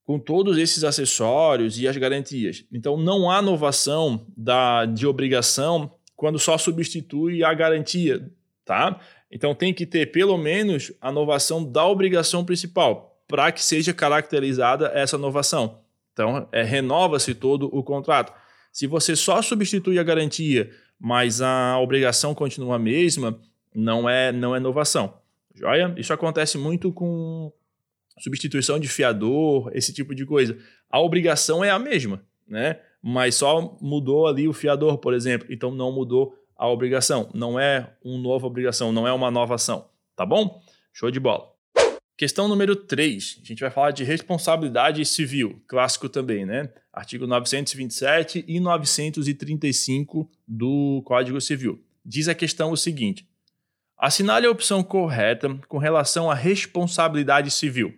com 0.05 0.17
todos 0.17 0.57
esses 0.59 0.85
acessórios 0.85 1.81
e 1.81 1.89
as 1.89 1.97
garantias. 1.97 2.65
Então, 2.73 2.97
não 2.97 3.29
há 3.29 3.43
novação 3.43 4.25
da, 4.37 4.87
de 4.87 5.09
obrigação 5.09 5.93
quando 6.15 6.39
só 6.39 6.57
substitui 6.57 7.43
a 7.43 7.53
garantia, 7.53 8.31
tá? 8.65 9.01
Então, 9.29 9.53
tem 9.53 9.75
que 9.75 9.85
ter 9.85 10.13
pelo 10.13 10.39
menos 10.39 10.93
a 11.01 11.11
novação 11.11 11.65
da 11.65 11.85
obrigação 11.85 12.45
principal 12.45 13.21
para 13.27 13.51
que 13.51 13.65
seja 13.65 13.93
caracterizada 13.93 14.93
essa 14.95 15.19
novação. 15.19 15.81
Então, 16.13 16.47
é, 16.53 16.63
renova-se 16.63 17.35
todo 17.35 17.69
o 17.75 17.83
contrato. 17.83 18.33
Se 18.71 18.87
você 18.87 19.17
só 19.17 19.43
substitui 19.43 19.99
a 19.99 20.03
garantia 20.05 20.71
mas 21.05 21.43
a 21.43 21.81
obrigação 21.81 22.33
continua 22.33 22.77
a 22.77 22.79
mesma, 22.79 23.37
não 23.75 24.09
é, 24.09 24.31
não 24.31 24.55
é 24.55 24.59
inovação. 24.59 25.19
Joia? 25.53 25.93
Isso 25.97 26.13
acontece 26.13 26.57
muito 26.57 26.93
com 26.93 27.53
substituição 28.21 28.79
de 28.79 28.87
fiador, 28.87 29.69
esse 29.75 29.93
tipo 29.93 30.15
de 30.15 30.25
coisa. 30.25 30.57
A 30.89 31.01
obrigação 31.01 31.65
é 31.65 31.71
a 31.71 31.79
mesma, 31.79 32.25
né? 32.47 32.79
Mas 33.03 33.35
só 33.35 33.77
mudou 33.81 34.29
ali 34.29 34.47
o 34.47 34.53
fiador, 34.53 34.99
por 34.99 35.13
exemplo. 35.13 35.49
Então 35.51 35.73
não 35.73 35.91
mudou 35.91 36.39
a 36.57 36.69
obrigação. 36.69 37.29
Não 37.35 37.59
é 37.59 37.93
uma 38.05 38.23
nova 38.23 38.47
obrigação, 38.47 38.93
não 38.93 39.05
é 39.05 39.13
uma 39.13 39.29
nova 39.29 39.57
ação. 39.57 39.89
Tá 40.15 40.25
bom? 40.25 40.63
Show 40.93 41.11
de 41.11 41.19
bola. 41.19 41.51
Questão 42.17 42.47
número 42.47 42.77
3. 42.77 43.41
A 43.43 43.45
gente 43.45 43.61
vai 43.61 43.73
falar 43.73 43.91
de 43.91 44.05
responsabilidade 44.05 45.05
civil, 45.05 45.61
clássico 45.67 46.09
também, 46.09 46.47
né? 46.47 46.73
Artigo 46.93 47.27
927 47.27 48.45
e 48.47 48.61
935 48.61 50.31
do 50.47 51.03
Código 51.07 51.41
Civil. 51.41 51.83
Diz 52.05 52.29
a 52.29 52.35
questão 52.35 52.71
o 52.71 52.77
seguinte: 52.77 53.27
assinale 53.97 54.47
a 54.47 54.51
opção 54.51 54.83
correta 54.83 55.59
com 55.69 55.79
relação 55.79 56.31
à 56.31 56.35
responsabilidade 56.35 57.51
civil. 57.51 57.95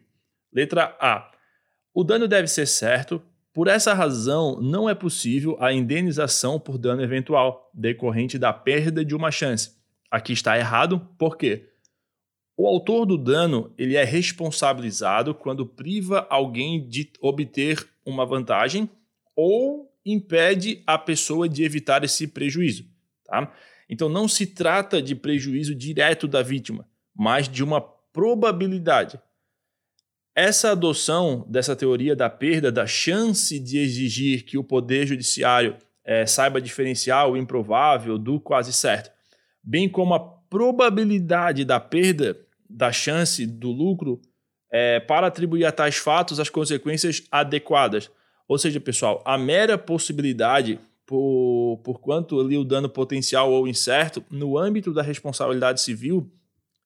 Letra 0.53 0.97
A. 1.01 1.33
O 1.93 2.05
dano 2.05 2.29
deve 2.29 2.47
ser 2.47 2.67
certo. 2.67 3.21
Por 3.53 3.69
essa 3.69 3.95
razão, 3.95 4.61
não 4.61 4.91
é 4.91 4.95
possível 4.95 5.57
a 5.61 5.73
indenização 5.73 6.59
por 6.59 6.77
dano 6.77 7.03
eventual 7.03 7.71
decorrente 7.73 8.37
da 8.37 8.53
perda 8.53 9.05
de 9.05 9.15
uma 9.15 9.31
chance. 9.31 9.77
Aqui 10.11 10.33
está 10.33 10.59
errado, 10.59 11.01
por 11.17 11.37
quê? 11.37 11.71
O 12.57 12.69
autor 12.69 13.07
do 13.07 13.19
dano 13.19 13.73
ele 13.77 13.97
é 13.97 14.05
responsabilizado 14.05 15.35
quando 15.35 15.67
priva 15.67 16.27
alguém 16.31 16.87
de 16.87 17.11
obter 17.21 17.94
uma 18.05 18.27
vantagem 18.27 18.89
ou 19.37 19.93
impede 20.05 20.83
a 20.87 20.99
pessoa 20.99 21.49
de 21.49 21.65
evitar 21.65 22.05
esse 22.05 22.27
prejuízo. 22.29 22.85
Tá? 23.25 23.53
Então 23.89 24.09
não 24.09 24.29
se 24.29 24.47
trata 24.47 25.01
de 25.01 25.15
prejuízo 25.15 25.75
direto 25.75 26.29
da 26.29 26.43
vítima, 26.43 26.89
mas 27.15 27.49
de 27.49 27.63
uma 27.63 27.81
probabilidade. 27.81 29.19
Essa 30.35 30.73
adoção 30.73 31.47
dessa 31.49 31.77
teoria 31.77 32.17
da 32.17 32.29
perda, 32.29 32.71
da 32.71 32.87
chance 32.87 33.59
de 33.59 33.79
exigir 33.79 34.45
que 34.45 34.59
o 34.59 34.65
Poder 34.65 35.07
Judiciário 35.07 35.77
é, 36.05 36.27
saiba 36.27 36.61
diferenciar 36.61 37.29
o 37.29 37.37
improvável 37.37 38.19
do 38.19 38.41
quase 38.41 38.73
certo, 38.73 39.11
bem 39.63 39.89
como 39.89 40.13
a 40.13 40.21
probabilidade 40.21 41.65
da 41.65 41.79
perda 41.81 42.37
da 42.69 42.91
chance 42.91 43.47
do 43.47 43.71
lucro 43.71 44.21
é, 44.77 44.99
para 44.99 45.29
atribuir 45.29 45.65
a 45.65 45.71
tais 45.71 45.95
fatos 45.95 46.41
as 46.41 46.51
consequências 46.51 47.23
adequadas. 47.31 48.11
Ou 48.49 48.59
seja, 48.59 48.81
pessoal, 48.81 49.23
a 49.25 49.39
mera 49.39 49.79
possibilidade, 49.79 50.81
por, 51.07 51.81
por 51.85 52.01
quanto 52.01 52.41
ali 52.41 52.57
o 52.57 52.65
dano 52.65 52.89
potencial 52.89 53.53
ou 53.53 53.69
incerto, 53.69 54.25
no 54.29 54.59
âmbito 54.59 54.93
da 54.93 55.01
responsabilidade 55.01 55.81
civil, 55.81 56.29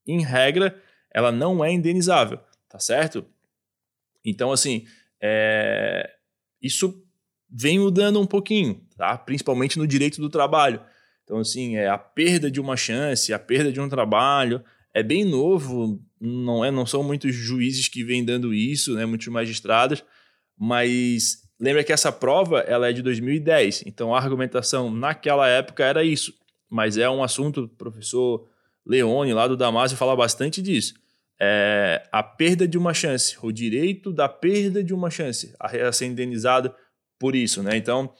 em 0.06 0.22
regra, 0.22 0.78
ela 1.10 1.32
não 1.32 1.64
é 1.64 1.72
indenizável, 1.72 2.38
tá 2.68 2.78
certo? 2.78 3.24
Então, 4.22 4.52
assim, 4.52 4.86
é, 5.18 6.10
isso 6.60 7.02
vem 7.48 7.78
mudando 7.78 8.20
um 8.20 8.26
pouquinho, 8.26 8.86
tá? 8.98 9.16
principalmente 9.16 9.78
no 9.78 9.86
direito 9.86 10.20
do 10.20 10.28
trabalho. 10.28 10.82
Então, 11.24 11.38
assim, 11.38 11.76
é 11.76 11.88
a 11.88 11.96
perda 11.96 12.50
de 12.50 12.60
uma 12.60 12.76
chance, 12.76 13.32
a 13.32 13.38
perda 13.38 13.72
de 13.72 13.80
um 13.80 13.88
trabalho, 13.88 14.62
é 14.92 15.02
bem 15.02 15.24
novo, 15.24 15.98
não 16.20 16.64
é, 16.64 16.70
não 16.70 16.86
são 16.86 17.02
muitos 17.02 17.34
juízes 17.34 17.88
que 17.88 18.02
vêm 18.02 18.24
dando 18.24 18.52
isso, 18.52 18.94
né, 18.94 19.06
muitos 19.06 19.28
magistrados, 19.28 20.04
mas 20.56 21.42
lembra 21.58 21.84
que 21.84 21.92
essa 21.92 22.10
prova 22.10 22.60
ela 22.60 22.88
é 22.88 22.92
de 22.92 23.02
2010, 23.02 23.84
então 23.86 24.14
a 24.14 24.18
argumentação 24.18 24.90
naquela 24.90 25.48
época 25.48 25.84
era 25.84 26.04
isso, 26.04 26.32
mas 26.68 26.96
é 26.96 27.08
um 27.08 27.22
assunto, 27.22 27.64
o 27.64 27.68
professor 27.68 28.48
Leone 28.86 29.32
lá 29.32 29.46
do 29.46 29.56
Damásio 29.56 29.96
fala 29.96 30.16
bastante 30.16 30.62
disso. 30.62 30.94
É 31.40 32.02
a 32.10 32.22
perda 32.22 32.66
de 32.66 32.76
uma 32.76 32.92
chance, 32.92 33.36
o 33.40 33.52
direito 33.52 34.12
da 34.12 34.28
perda 34.28 34.82
de 34.82 34.92
uma 34.92 35.08
chance 35.08 35.54
a 35.60 35.92
ser 35.92 36.06
indenizado 36.06 36.74
por 37.18 37.36
isso, 37.36 37.62
né? 37.62 37.76
Então, 37.76 38.12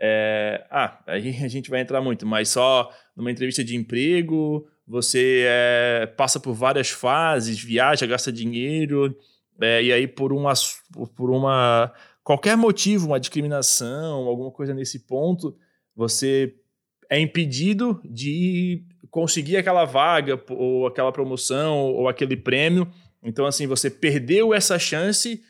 é, 0.00 0.66
ah, 0.70 0.98
aí 1.06 1.36
a 1.42 1.48
gente 1.48 1.70
vai 1.70 1.80
entrar 1.80 2.00
muito, 2.00 2.26
mas 2.26 2.48
só 2.48 2.90
numa 3.16 3.30
entrevista 3.30 3.62
de 3.62 3.76
emprego, 3.76 4.66
você 4.88 5.44
é, 5.46 6.06
passa 6.16 6.40
por 6.40 6.54
várias 6.54 6.88
fases, 6.88 7.62
viaja, 7.62 8.06
gasta 8.06 8.32
dinheiro, 8.32 9.14
é, 9.60 9.82
e 9.82 9.92
aí 9.92 10.08
por 10.08 10.32
uma, 10.32 10.54
por 11.14 11.30
uma 11.30 11.92
qualquer 12.24 12.56
motivo, 12.56 13.08
uma 13.08 13.20
discriminação, 13.20 14.26
alguma 14.26 14.50
coisa 14.50 14.72
nesse 14.72 15.00
ponto, 15.00 15.54
você 15.94 16.54
é 17.10 17.20
impedido 17.20 18.00
de 18.02 18.82
conseguir 19.10 19.58
aquela 19.58 19.84
vaga 19.84 20.42
ou 20.50 20.86
aquela 20.86 21.12
promoção 21.12 21.78
ou 21.78 22.08
aquele 22.08 22.36
prêmio. 22.36 22.90
Então 23.22 23.44
assim, 23.44 23.66
você 23.66 23.90
perdeu 23.90 24.54
essa 24.54 24.78
chance 24.78 25.42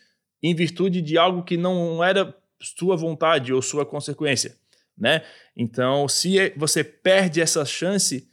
em 0.42 0.54
virtude 0.54 1.00
de 1.00 1.16
algo 1.16 1.44
que 1.44 1.56
não 1.56 2.02
era 2.02 2.34
sua 2.60 2.96
vontade 2.96 3.52
ou 3.52 3.62
sua 3.62 3.86
consequência, 3.86 4.56
né? 4.96 5.22
Então, 5.56 6.08
se 6.08 6.52
você 6.56 6.82
perde 6.82 7.40
essa 7.40 7.64
chance, 7.64 8.28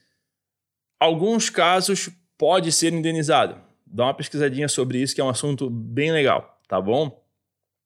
alguns 1.00 1.50
casos 1.50 2.10
pode 2.38 2.72
ser 2.72 2.94
indenizado. 2.94 3.62
Dá 3.86 4.06
uma 4.06 4.14
pesquisadinha 4.14 4.68
sobre 4.68 5.02
isso, 5.02 5.16
que 5.16 5.22
é 5.22 5.24
um 5.24 5.30
assunto 5.30 5.70
bem 5.70 6.12
legal, 6.12 6.60
tá 6.68 6.82
bom? 6.82 7.24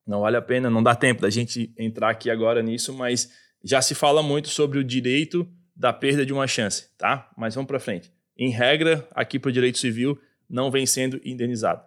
Não 0.06 0.22
vale 0.22 0.38
a 0.38 0.42
pena, 0.42 0.70
não 0.70 0.82
dá 0.82 0.96
tempo 0.96 1.22
da 1.22 1.30
gente 1.30 1.72
entrar 1.78 2.10
aqui 2.10 2.30
agora 2.32 2.64
nisso, 2.64 2.94
mas 2.94 3.32
já 3.64 3.82
se 3.82 3.94
fala 3.94 4.24
muito 4.24 4.50
sobre 4.50 4.80
o 4.80 4.84
direito 4.84 5.48
da 5.76 5.94
perda 5.94 6.26
de 6.26 6.34
uma 6.34 6.48
chance, 6.48 6.90
tá? 6.98 7.30
Mas 7.38 7.56
vamos 7.56 7.68
para 7.68 7.80
frente. 7.80 8.12
Em 8.38 8.50
regra, 8.50 9.08
aqui 9.12 9.38
para 9.38 9.50
o 9.50 9.52
direito 9.52 9.78
civil, 9.78 10.20
não 10.50 10.72
vem 10.72 10.86
sendo 10.86 11.22
indenizado. 11.24 11.84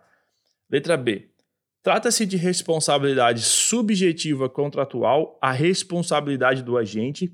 Letra 0.70 0.96
B. 0.96 1.30
Trata-se 1.82 2.24
de 2.24 2.36
responsabilidade 2.36 3.42
subjetiva 3.42 4.48
contratual, 4.48 5.36
a 5.42 5.50
responsabilidade 5.50 6.62
do 6.62 6.78
agente 6.78 7.32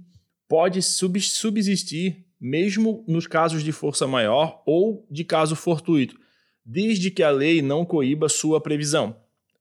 pode 0.48 0.80
subsistir 0.80 2.24
mesmo 2.40 3.04
nos 3.06 3.26
casos 3.26 3.62
de 3.62 3.72
força 3.72 4.06
maior 4.06 4.62
ou 4.66 5.06
de 5.10 5.24
caso 5.24 5.56
fortuito, 5.56 6.18
desde 6.64 7.10
que 7.10 7.22
a 7.22 7.30
lei 7.30 7.62
não 7.62 7.84
coíba 7.84 8.28
sua 8.28 8.60
previsão. 8.60 9.16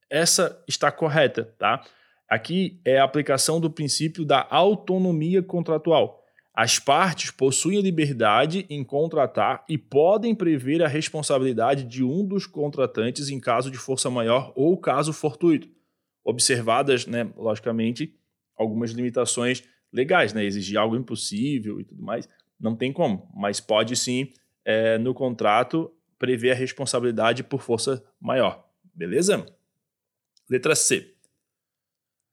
Essa 0.09 0.63
está 0.67 0.91
correta, 0.91 1.53
tá? 1.57 1.83
Aqui 2.29 2.81
é 2.83 2.99
a 2.99 3.03
aplicação 3.03 3.59
do 3.59 3.69
princípio 3.69 4.25
da 4.25 4.45
autonomia 4.49 5.41
contratual. 5.41 6.21
As 6.53 6.79
partes 6.79 7.29
possuem 7.29 7.81
liberdade 7.81 8.65
em 8.69 8.83
contratar 8.83 9.63
e 9.69 9.77
podem 9.77 10.33
prever 10.33 10.81
a 10.81 10.87
responsabilidade 10.87 11.83
de 11.83 12.03
um 12.03 12.25
dos 12.25 12.45
contratantes 12.45 13.29
em 13.29 13.39
caso 13.39 13.69
de 13.69 13.77
força 13.77 14.09
maior 14.09 14.51
ou 14.55 14.75
caso 14.75 15.13
fortuito, 15.13 15.69
observadas, 16.25 17.05
né, 17.05 17.29
logicamente, 17.37 18.13
algumas 18.57 18.91
limitações 18.91 19.63
legais, 19.93 20.33
né, 20.33 20.43
exigir 20.43 20.77
algo 20.77 20.95
impossível 20.95 21.79
e 21.79 21.83
tudo 21.83 22.01
mais, 22.01 22.27
não 22.59 22.75
tem 22.75 22.91
como, 22.91 23.29
mas 23.35 23.59
pode 23.59 23.95
sim, 23.95 24.31
é, 24.65 24.97
no 24.97 25.13
contrato, 25.13 25.91
prever 26.17 26.51
a 26.51 26.55
responsabilidade 26.55 27.43
por 27.43 27.61
força 27.61 28.03
maior, 28.19 28.67
beleza? 28.93 29.45
Letra 30.49 30.75
C. 30.75 31.13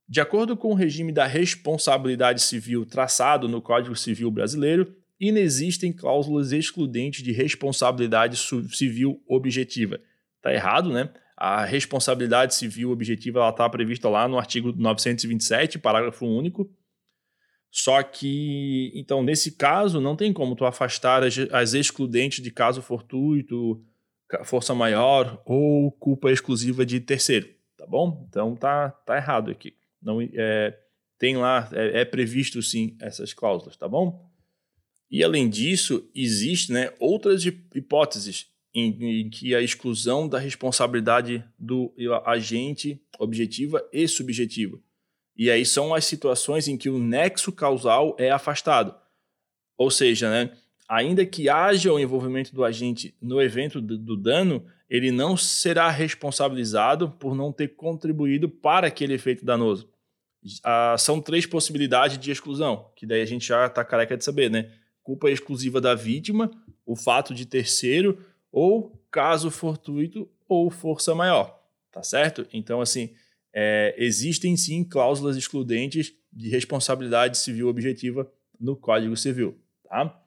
De 0.09 0.21
acordo 0.21 0.57
com 0.57 0.71
o 0.71 0.75
regime 0.75 1.13
da 1.13 1.27
responsabilidade 1.27 2.43
civil 2.43 2.85
traçado 2.85 3.49
no 3.49 3.63
Código 3.63 3.97
Civil 3.97 4.31
Brasileiro, 4.31 4.95
inexistem 5.19 5.93
cláusulas 5.93 6.53
excludentes 6.53 7.23
de 7.23 7.33
responsabilidade 7.33 8.37
civil 8.73 9.23
objetiva. 9.27 9.99
Está 10.37 10.53
errado, 10.53 10.93
né? 10.93 11.11
A 11.37 11.65
responsabilidade 11.65 12.55
civil 12.55 12.91
objetiva 12.91 13.49
está 13.49 13.69
prevista 13.69 14.09
lá 14.09 14.29
no 14.29 14.39
artigo 14.39 14.73
927, 14.77 15.79
parágrafo 15.79 16.27
único. 16.27 16.71
Só 17.77 18.01
que, 18.05 18.93
então, 18.95 19.21
nesse 19.21 19.51
caso, 19.51 20.01
não 20.01 20.15
tem 20.15 20.33
como 20.33 20.55
tu 20.55 20.65
afastar 20.65 21.25
as, 21.25 21.37
as 21.51 21.75
excludentes 21.75 22.41
de 22.41 22.53
caso 22.53 22.81
fortuito, 22.81 23.85
força 24.45 24.73
maior 24.77 25.43
ou 25.45 25.91
culpa 25.91 26.31
exclusiva 26.31 26.87
de 26.87 27.01
terceiro, 27.01 27.49
tá 27.77 27.85
bom? 27.85 28.25
Então 28.29 28.55
tá, 28.55 28.91
tá 28.91 29.17
errado 29.17 29.51
aqui. 29.51 29.75
Não 30.01 30.21
é, 30.23 30.79
tem 31.19 31.37
lá, 31.37 31.69
é, 31.73 32.03
é, 32.03 32.05
previsto 32.05 32.63
sim 32.63 32.97
essas 33.01 33.35
cláusulas, 33.35 33.77
tá 33.77 33.89
bom? 33.89 34.25
E 35.11 35.25
além 35.25 35.51
disso, 35.51 36.09
existe 36.15 36.71
né, 36.73 36.93
outras 37.01 37.45
hipóteses 37.45 38.47
em, 38.73 39.23
em 39.23 39.29
que 39.29 39.53
a 39.53 39.61
exclusão 39.61 40.29
da 40.29 40.39
responsabilidade 40.39 41.43
do 41.59 41.93
agente 42.25 43.03
objetiva 43.19 43.85
e 43.93 44.07
subjetiva. 44.07 44.79
E 45.37 45.51
aí 45.51 45.65
são 45.65 45.95
as 45.95 46.05
situações 46.05 46.69
em 46.69 46.77
que 46.77 46.89
o 46.89 46.99
nexo 46.99 47.51
causal 47.53 48.15
é 48.19 48.31
afastado. 48.31 48.95
Ou 49.77 49.91
seja, 49.91 50.31
né, 50.31 50.57
ainda 50.89 51.27
que 51.27 51.49
haja 51.49 51.93
o 51.93 51.99
envolvimento 51.99 52.55
do 52.55 52.65
agente 52.65 53.15
no 53.21 53.43
evento 53.43 53.81
do, 53.81 53.99
do 53.99 54.17
dano, 54.17 54.65
ele 54.89 55.11
não 55.11 55.37
será 55.37 55.91
responsabilizado 55.91 57.11
por 57.11 57.35
não 57.35 57.53
ter 57.53 57.69
contribuído 57.69 58.49
para 58.49 58.87
aquele 58.87 59.15
efeito 59.15 59.45
danoso 59.45 59.93
ah, 60.63 60.97
são 60.99 61.21
três 61.21 61.47
possibilidades 61.47 62.19
de 62.19 62.31
exclusão, 62.31 62.91
que 62.95 63.07
daí 63.07 63.23
a 63.23 63.27
gente 63.27 63.47
já 63.47 63.67
está 63.67 63.85
careca 63.85 64.17
de 64.17 64.25
saber, 64.25 64.51
né? 64.51 64.71
Culpa 65.03 65.31
exclusiva 65.31 65.81
da 65.81 65.95
vítima, 65.95 66.51
o 66.85 66.97
fato 66.97 67.35
de 67.35 67.47
terceiro, 67.47 68.19
ou 68.53 69.03
caso 69.11 69.51
fortuito 69.51 70.29
ou 70.49 70.71
força 70.71 71.15
maior, 71.15 71.61
tá 71.91 72.03
certo? 72.03 72.47
Então, 72.53 72.81
assim, 72.81 73.15
é, 73.55 73.95
existem 73.97 74.57
sim 74.57 74.83
cláusulas 74.83 75.37
excludentes 75.37 76.13
de 76.33 76.49
responsabilidade 76.49 77.39
civil 77.39 77.69
objetiva 77.69 78.29
no 78.61 78.77
Código 78.77 79.17
Civil, 79.17 79.57
tá? 79.89 80.21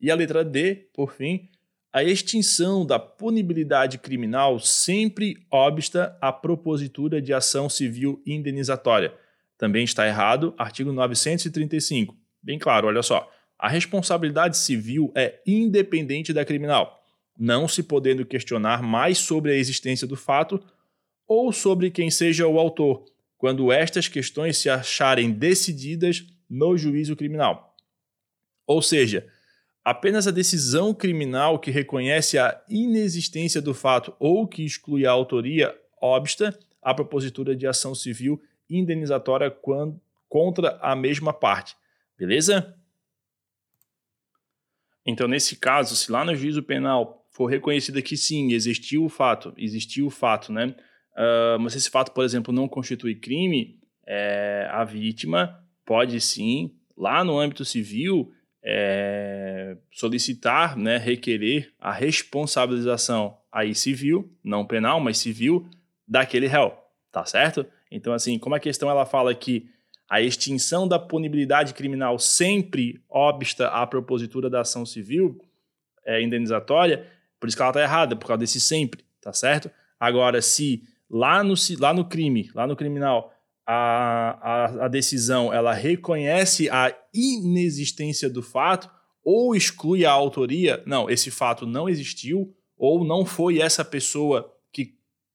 E 0.00 0.10
a 0.10 0.14
letra 0.16 0.44
D, 0.44 0.88
por 0.92 1.12
fim, 1.12 1.48
a 1.92 2.02
extinção 2.02 2.84
da 2.84 2.98
punibilidade 2.98 3.98
criminal 3.98 4.58
sempre 4.58 5.46
obsta 5.50 6.16
à 6.20 6.32
propositura 6.32 7.22
de 7.22 7.32
ação 7.32 7.68
civil 7.68 8.20
indenizatória 8.26 9.14
também 9.62 9.84
está 9.84 10.08
errado. 10.08 10.54
Artigo 10.58 10.92
935. 10.92 12.16
Bem 12.42 12.58
claro, 12.58 12.88
olha 12.88 13.00
só. 13.00 13.30
A 13.56 13.68
responsabilidade 13.68 14.56
civil 14.56 15.12
é 15.14 15.40
independente 15.46 16.32
da 16.32 16.44
criminal, 16.44 17.00
não 17.38 17.68
se 17.68 17.80
podendo 17.80 18.26
questionar 18.26 18.82
mais 18.82 19.18
sobre 19.18 19.52
a 19.52 19.54
existência 19.54 20.04
do 20.04 20.16
fato 20.16 20.60
ou 21.26 21.52
sobre 21.52 21.90
quem 21.90 22.10
seja 22.10 22.46
o 22.46 22.58
autor, 22.58 23.04
quando 23.38 23.72
estas 23.72 24.08
questões 24.08 24.58
se 24.58 24.70
acharem 24.70 25.30
decididas 25.30 26.24
no 26.48 26.76
juízo 26.76 27.16
criminal. 27.16 27.74
Ou 28.66 28.80
seja, 28.80 29.26
apenas 29.84 30.26
a 30.26 30.30
decisão 30.30 30.94
criminal 30.94 31.58
que 31.58 31.70
reconhece 31.70 32.38
a 32.38 32.62
inexistência 32.68 33.60
do 33.60 33.74
fato 33.74 34.14
ou 34.18 34.46
que 34.46 34.64
exclui 34.64 35.06
a 35.06 35.10
autoria 35.10 35.76
obsta 36.00 36.58
à 36.80 36.94
propositura 36.94 37.56
de 37.56 37.66
ação 37.66 37.94
civil 37.94 38.42
indenizatória 38.68 39.50
quando, 39.50 40.00
contra 40.28 40.78
a 40.80 40.94
mesma 40.94 41.32
parte. 41.32 41.76
Beleza? 42.16 42.76
Então, 45.04 45.26
nesse 45.26 45.56
caso, 45.56 45.96
se 45.96 46.10
lá 46.10 46.24
no 46.24 46.34
juízo 46.34 46.62
penal 46.62 47.26
for 47.30 47.46
reconhecido 47.46 48.02
que 48.02 48.16
sim, 48.16 48.52
existiu 48.52 49.04
o 49.04 49.08
fato, 49.08 49.52
existiu 49.56 50.06
o 50.06 50.10
fato, 50.10 50.52
né? 50.52 50.74
Uh, 51.14 51.58
mas 51.60 51.76
esse 51.76 51.90
fato, 51.90 52.12
por 52.12 52.24
exemplo, 52.24 52.52
não 52.52 52.66
constitui 52.66 53.14
crime, 53.14 53.78
é, 54.06 54.68
a 54.70 54.84
vítima 54.84 55.62
pode 55.84 56.20
sim, 56.20 56.74
lá 56.96 57.22
no 57.24 57.38
âmbito 57.38 57.64
civil, 57.64 58.32
é, 58.62 59.76
solicitar, 59.90 60.76
né, 60.76 60.96
requerer 60.96 61.72
a 61.78 61.92
responsabilização 61.92 63.36
aí 63.50 63.74
civil, 63.74 64.30
não 64.42 64.64
penal, 64.64 65.00
mas 65.00 65.18
civil, 65.18 65.68
daquele 66.06 66.46
réu, 66.46 66.76
tá 67.10 67.24
certo? 67.24 67.66
Então, 67.90 68.12
assim, 68.12 68.38
como 68.38 68.54
a 68.54 68.60
questão 68.60 68.88
ela 68.88 69.04
fala 69.04 69.34
que 69.34 69.68
a 70.08 70.20
extinção 70.20 70.86
da 70.86 70.98
punibilidade 70.98 71.74
criminal 71.74 72.18
sempre 72.18 73.02
obsta 73.08 73.68
à 73.68 73.86
propositura 73.86 74.48
da 74.48 74.60
ação 74.60 74.84
civil 74.84 75.40
é, 76.04 76.22
indenizatória, 76.22 77.06
por 77.40 77.48
isso 77.48 77.56
que 77.56 77.62
ela 77.62 77.70
está 77.70 77.82
errada, 77.82 78.14
por 78.14 78.26
causa 78.26 78.40
desse 78.40 78.60
sempre, 78.60 79.04
tá 79.20 79.32
certo? 79.32 79.70
Agora, 79.98 80.40
se 80.42 80.82
lá 81.12 81.44
no, 81.44 81.54
lá 81.78 81.92
no 81.92 82.04
crime, 82.06 82.50
lá 82.54 82.66
no 82.66 82.74
criminal, 82.74 83.32
a, 83.66 84.38
a, 84.42 84.84
a 84.86 84.88
decisão 84.88 85.52
ela 85.52 85.74
reconhece 85.74 86.70
a 86.70 86.92
inexistência 87.14 88.28
do 88.28 88.42
fato 88.42 88.90
ou 89.22 89.54
exclui 89.54 90.04
a 90.04 90.10
autoria, 90.10 90.82
não, 90.86 91.08
esse 91.08 91.30
fato 91.30 91.66
não 91.66 91.88
existiu 91.88 92.52
ou 92.76 93.04
não 93.04 93.24
foi 93.24 93.60
essa 93.60 93.84
pessoa 93.84 94.52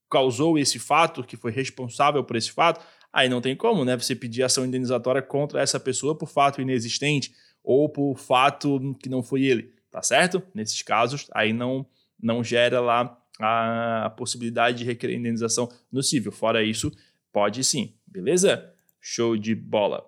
causou 0.10 0.58
esse 0.58 0.80
fato, 0.80 1.24
que 1.24 1.38
foi 1.38 1.52
responsável 1.52 2.24
por 2.24 2.36
esse 2.36 2.52
fato, 2.52 2.84
aí 3.12 3.30
não 3.30 3.42
tem 3.42 3.56
como, 3.56 3.84
né? 3.84 3.98
Você 3.98 4.16
pedir 4.16 4.44
ação 4.44 4.66
indenizatória 4.66 5.22
contra 5.22 5.62
essa 5.62 5.80
pessoa 5.80 6.18
por 6.18 6.28
fato 6.28 6.62
inexistente 6.62 7.34
ou 7.63 7.90
por 7.90 8.16
fato 8.16 8.96
que 9.02 9.10
não 9.10 9.22
foi 9.22 9.44
ele, 9.44 9.74
tá 9.92 10.02
certo? 10.02 10.42
Nesses 10.54 10.82
casos, 10.82 11.28
aí 11.34 11.52
não, 11.54 11.86
não 12.22 12.44
gera 12.44 12.80
lá 12.80 13.18
a 13.39 14.13
possibilidade 14.17 14.80
de 14.80 14.86
requerer 14.86 15.17
indenização 15.17 15.69
no 15.91 16.02
civil. 16.02 16.32
Fora 16.32 16.63
isso, 16.63 16.91
pode 17.32 17.63
sim, 17.63 17.93
beleza? 18.06 18.73
Show 19.00 19.38
de 19.38 19.54
bola. 19.54 20.04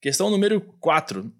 Questão 0.00 0.30
número 0.30 0.60
4. 0.80 1.32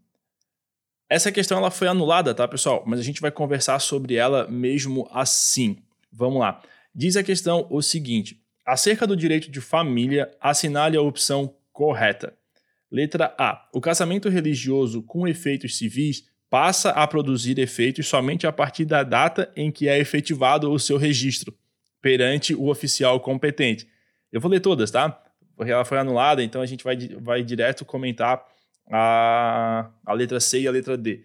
Essa 1.09 1.33
questão 1.33 1.59
ela 1.59 1.71
foi 1.71 1.89
anulada, 1.89 2.35
tá, 2.35 2.47
pessoal? 2.47 2.85
Mas 2.87 3.01
a 3.01 3.03
gente 3.03 3.21
vai 3.21 3.31
conversar 3.31 3.79
sobre 3.79 4.15
ela 4.15 4.47
mesmo 4.49 5.09
assim. 5.11 5.79
Vamos 6.13 6.41
lá. 6.41 6.63
Diz 6.95 7.17
a 7.17 7.23
questão 7.23 7.67
o 7.71 7.81
seguinte: 7.81 8.43
acerca 8.65 9.07
do 9.07 9.17
direito 9.17 9.51
de 9.51 9.61
família, 9.61 10.31
assinale 10.41 10.97
a 10.97 11.03
opção 11.03 11.55
correta. 11.73 12.37
Letra 12.91 13.35
A. 13.39 13.69
O 13.73 13.81
casamento 13.81 14.29
religioso 14.29 15.03
com 15.03 15.29
efeitos 15.29 15.77
civis 15.79 16.27
passa 16.51 16.91
a 16.91 17.07
produzir 17.07 17.59
efeitos 17.59 18.07
somente 18.07 18.47
a 18.47 18.53
partir 18.53 18.85
da 18.85 19.03
data 19.03 19.53
em 19.55 19.71
que 19.71 19.89
é 19.89 19.99
efetivado 19.99 20.71
o 20.71 20.79
seu 20.79 20.97
registro 20.97 21.57
perante 22.01 22.55
o 22.55 22.69
oficial 22.69 23.21
competente. 23.21 23.89
Eu 24.33 24.41
vou 24.41 24.51
ler 24.51 24.61
todas, 24.61 24.91
tá? 24.91 25.11
Porque 25.57 25.73
ela 25.73 25.85
foi 25.85 25.99
anulada, 25.99 26.43
então 26.43 26.63
a 26.63 26.67
gente 26.67 26.85
vai, 26.85 26.97
vai 27.21 27.43
direto 27.43 27.85
comentar 27.85 28.45
a, 28.91 29.91
a 30.07 30.13
letra 30.13 30.41
C 30.41 30.61
e 30.61 30.69
a 30.69 30.71
letra 30.71 30.97
D. 30.97 31.25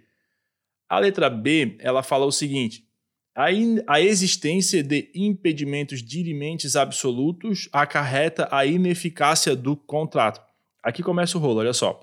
A 0.90 1.00
letra 1.00 1.30
B, 1.30 1.78
ela 1.80 2.04
fala 2.04 2.26
o 2.26 2.32
seguinte: 2.32 2.88
a, 3.36 4.00
existência 4.00 4.84
de 4.84 5.10
impedimentos 5.16 6.04
dirimentes 6.04 6.76
absolutos 6.76 7.68
acarreta 7.72 8.48
a 8.52 8.66
ineficácia 8.66 9.56
do 9.56 9.76
contrato. 9.76 10.42
Aqui 10.84 11.02
começa 11.02 11.38
o 11.38 11.42
rolo, 11.42 11.60
olha 11.60 11.74
só. 11.74 12.00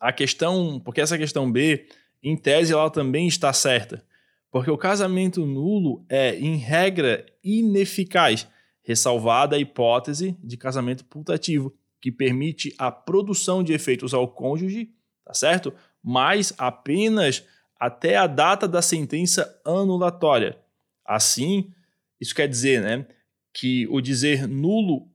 A 0.00 0.12
questão, 0.12 0.78
porque 0.80 1.00
essa 1.00 1.16
questão 1.16 1.50
B, 1.50 1.86
em 2.24 2.36
tese, 2.36 2.72
ela 2.72 2.88
também 2.88 3.28
está 3.28 3.52
certa. 3.52 4.02
Porque 4.50 4.70
o 4.70 4.78
casamento 4.78 5.44
nulo 5.44 6.04
é, 6.08 6.34
em 6.36 6.56
regra, 6.56 7.26
ineficaz, 7.42 8.48
ressalvada 8.82 9.56
a 9.56 9.58
hipótese 9.58 10.36
de 10.42 10.56
casamento 10.56 11.04
putativo, 11.04 11.74
que 12.00 12.10
permite 12.10 12.74
a 12.78 12.90
produção 12.90 13.62
de 13.62 13.72
efeitos 13.72 14.14
ao 14.14 14.26
cônjuge, 14.26 14.90
tá 15.24 15.34
certo? 15.34 15.74
Mas 16.02 16.54
apenas 16.56 17.44
até 17.78 18.16
a 18.16 18.26
data 18.26 18.66
da 18.66 18.80
sentença 18.80 19.60
anulatória. 19.64 20.58
Assim, 21.04 21.70
isso 22.20 22.34
quer 22.34 22.48
dizer, 22.48 22.80
né, 22.80 23.06
que 23.52 23.86
o 23.88 24.00
dizer 24.00 24.48
nulo, 24.48 25.08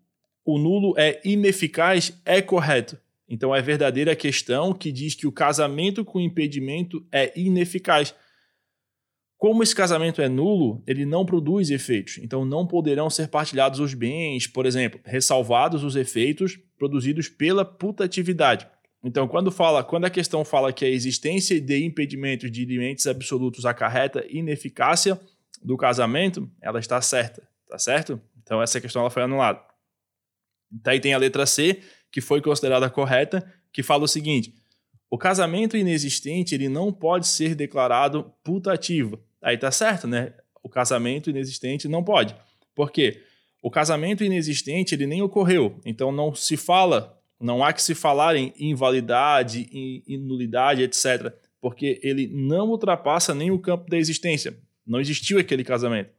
o 0.45 0.58
nulo 0.58 0.93
é 0.98 1.19
ineficaz 1.26 2.19
é 2.26 2.41
correto. 2.41 3.00
Então 3.30 3.56
é 3.56 3.62
verdadeira 3.62 4.13
a 4.13 4.15
questão 4.15 4.74
que 4.74 4.92
diz 4.92 5.13
que 5.13 5.28
o 5.28 5.32
casamento 5.32 6.04
com 6.04 6.20
impedimento 6.20 7.06
é 7.12 7.32
ineficaz 7.39 8.15
como 9.39 9.63
esse 9.63 9.74
casamento 9.74 10.22
é 10.22 10.28
nulo, 10.28 10.84
ele 10.86 11.06
não 11.06 11.26
produz 11.26 11.70
efeitos, 11.70 12.18
então 12.18 12.44
não 12.44 12.68
poderão 12.68 13.10
ser 13.10 13.30
partilhados 13.30 13.80
os 13.80 13.94
bens, 13.94 14.46
por 14.46 14.65
exemplo, 14.65 15.00
ressalvados 15.06 15.82
os 15.82 15.96
efeitos 15.96 16.60
produzidos 16.78 17.30
pela 17.30 17.63
putatividade. 17.63 18.68
Então, 19.02 19.30
quando 19.30 19.50
fala, 19.50 19.82
quando 19.82 20.04
a 20.04 20.10
questão 20.10 20.44
fala 20.44 20.74
que 20.74 20.84
a 20.84 20.89
existência 20.89 21.60
de 21.62 21.86
impedimentos 21.86 22.52
de 22.52 22.65
limites 22.65 23.08
absolutos 23.08 23.65
acarreta 23.65 24.26
ineficácia 24.30 25.18
do 25.63 25.78
casamento, 25.78 26.52
ela 26.62 26.80
está 26.80 27.02
certa, 27.02 27.42
tá 27.70 27.80
certo? 27.80 28.22
Então 28.44 28.62
essa 28.62 28.82
questão 28.82 29.04
ela 29.04 29.10
foi 29.10 29.24
anulada. 29.24 29.62
Daí 30.70 31.00
tem 31.00 31.13
a 31.13 31.18
letra 31.18 31.46
C, 31.46 31.82
que 32.12 32.22
foi 32.22 32.41
considerada 32.41 32.89
correta, 32.89 33.45
que 33.72 33.84
fala 33.84 34.04
o 34.04 34.08
seguinte: 34.08 34.54
o 35.10 35.17
casamento 35.17 35.78
inexistente 35.78 36.56
ele 36.56 36.69
não 36.69 36.91
pode 36.91 37.28
ser 37.28 37.56
declarado 37.56 38.34
putativo, 38.43 39.19
Aí 39.41 39.58
tá 39.58 39.72
certo, 39.72 40.08
né? 40.08 40.34
O 40.62 40.69
casamento 40.69 41.30
inexistente 41.30 41.88
não 41.88 42.04
pode. 42.04 42.36
Por 42.76 42.91
quê? 42.91 43.24
O 43.62 43.72
casamento 43.72 44.24
inexistente 44.24 44.95
ele 44.95 45.08
nem 45.08 45.22
ocorreu, 45.22 45.80
então 45.86 46.12
não 46.12 46.34
se 46.34 46.56
fala, 46.58 47.17
não 47.39 47.63
há 47.63 47.74
que 47.74 47.82
se 47.82 47.95
falar 47.95 48.36
em 48.36 48.54
invalidade, 48.58 49.69
em 49.72 50.17
nulidade, 50.17 50.84
etc. 50.84 51.34
Porque 51.62 52.00
ele 52.04 52.28
não 52.28 52.69
ultrapassa 52.69 53.34
nem 53.34 53.52
o 53.52 53.60
campo 53.60 53.89
da 53.89 53.98
existência. 53.98 54.58
Não 54.86 55.00
existiu 55.00 55.39
aquele 55.39 55.63
casamento. 55.63 56.12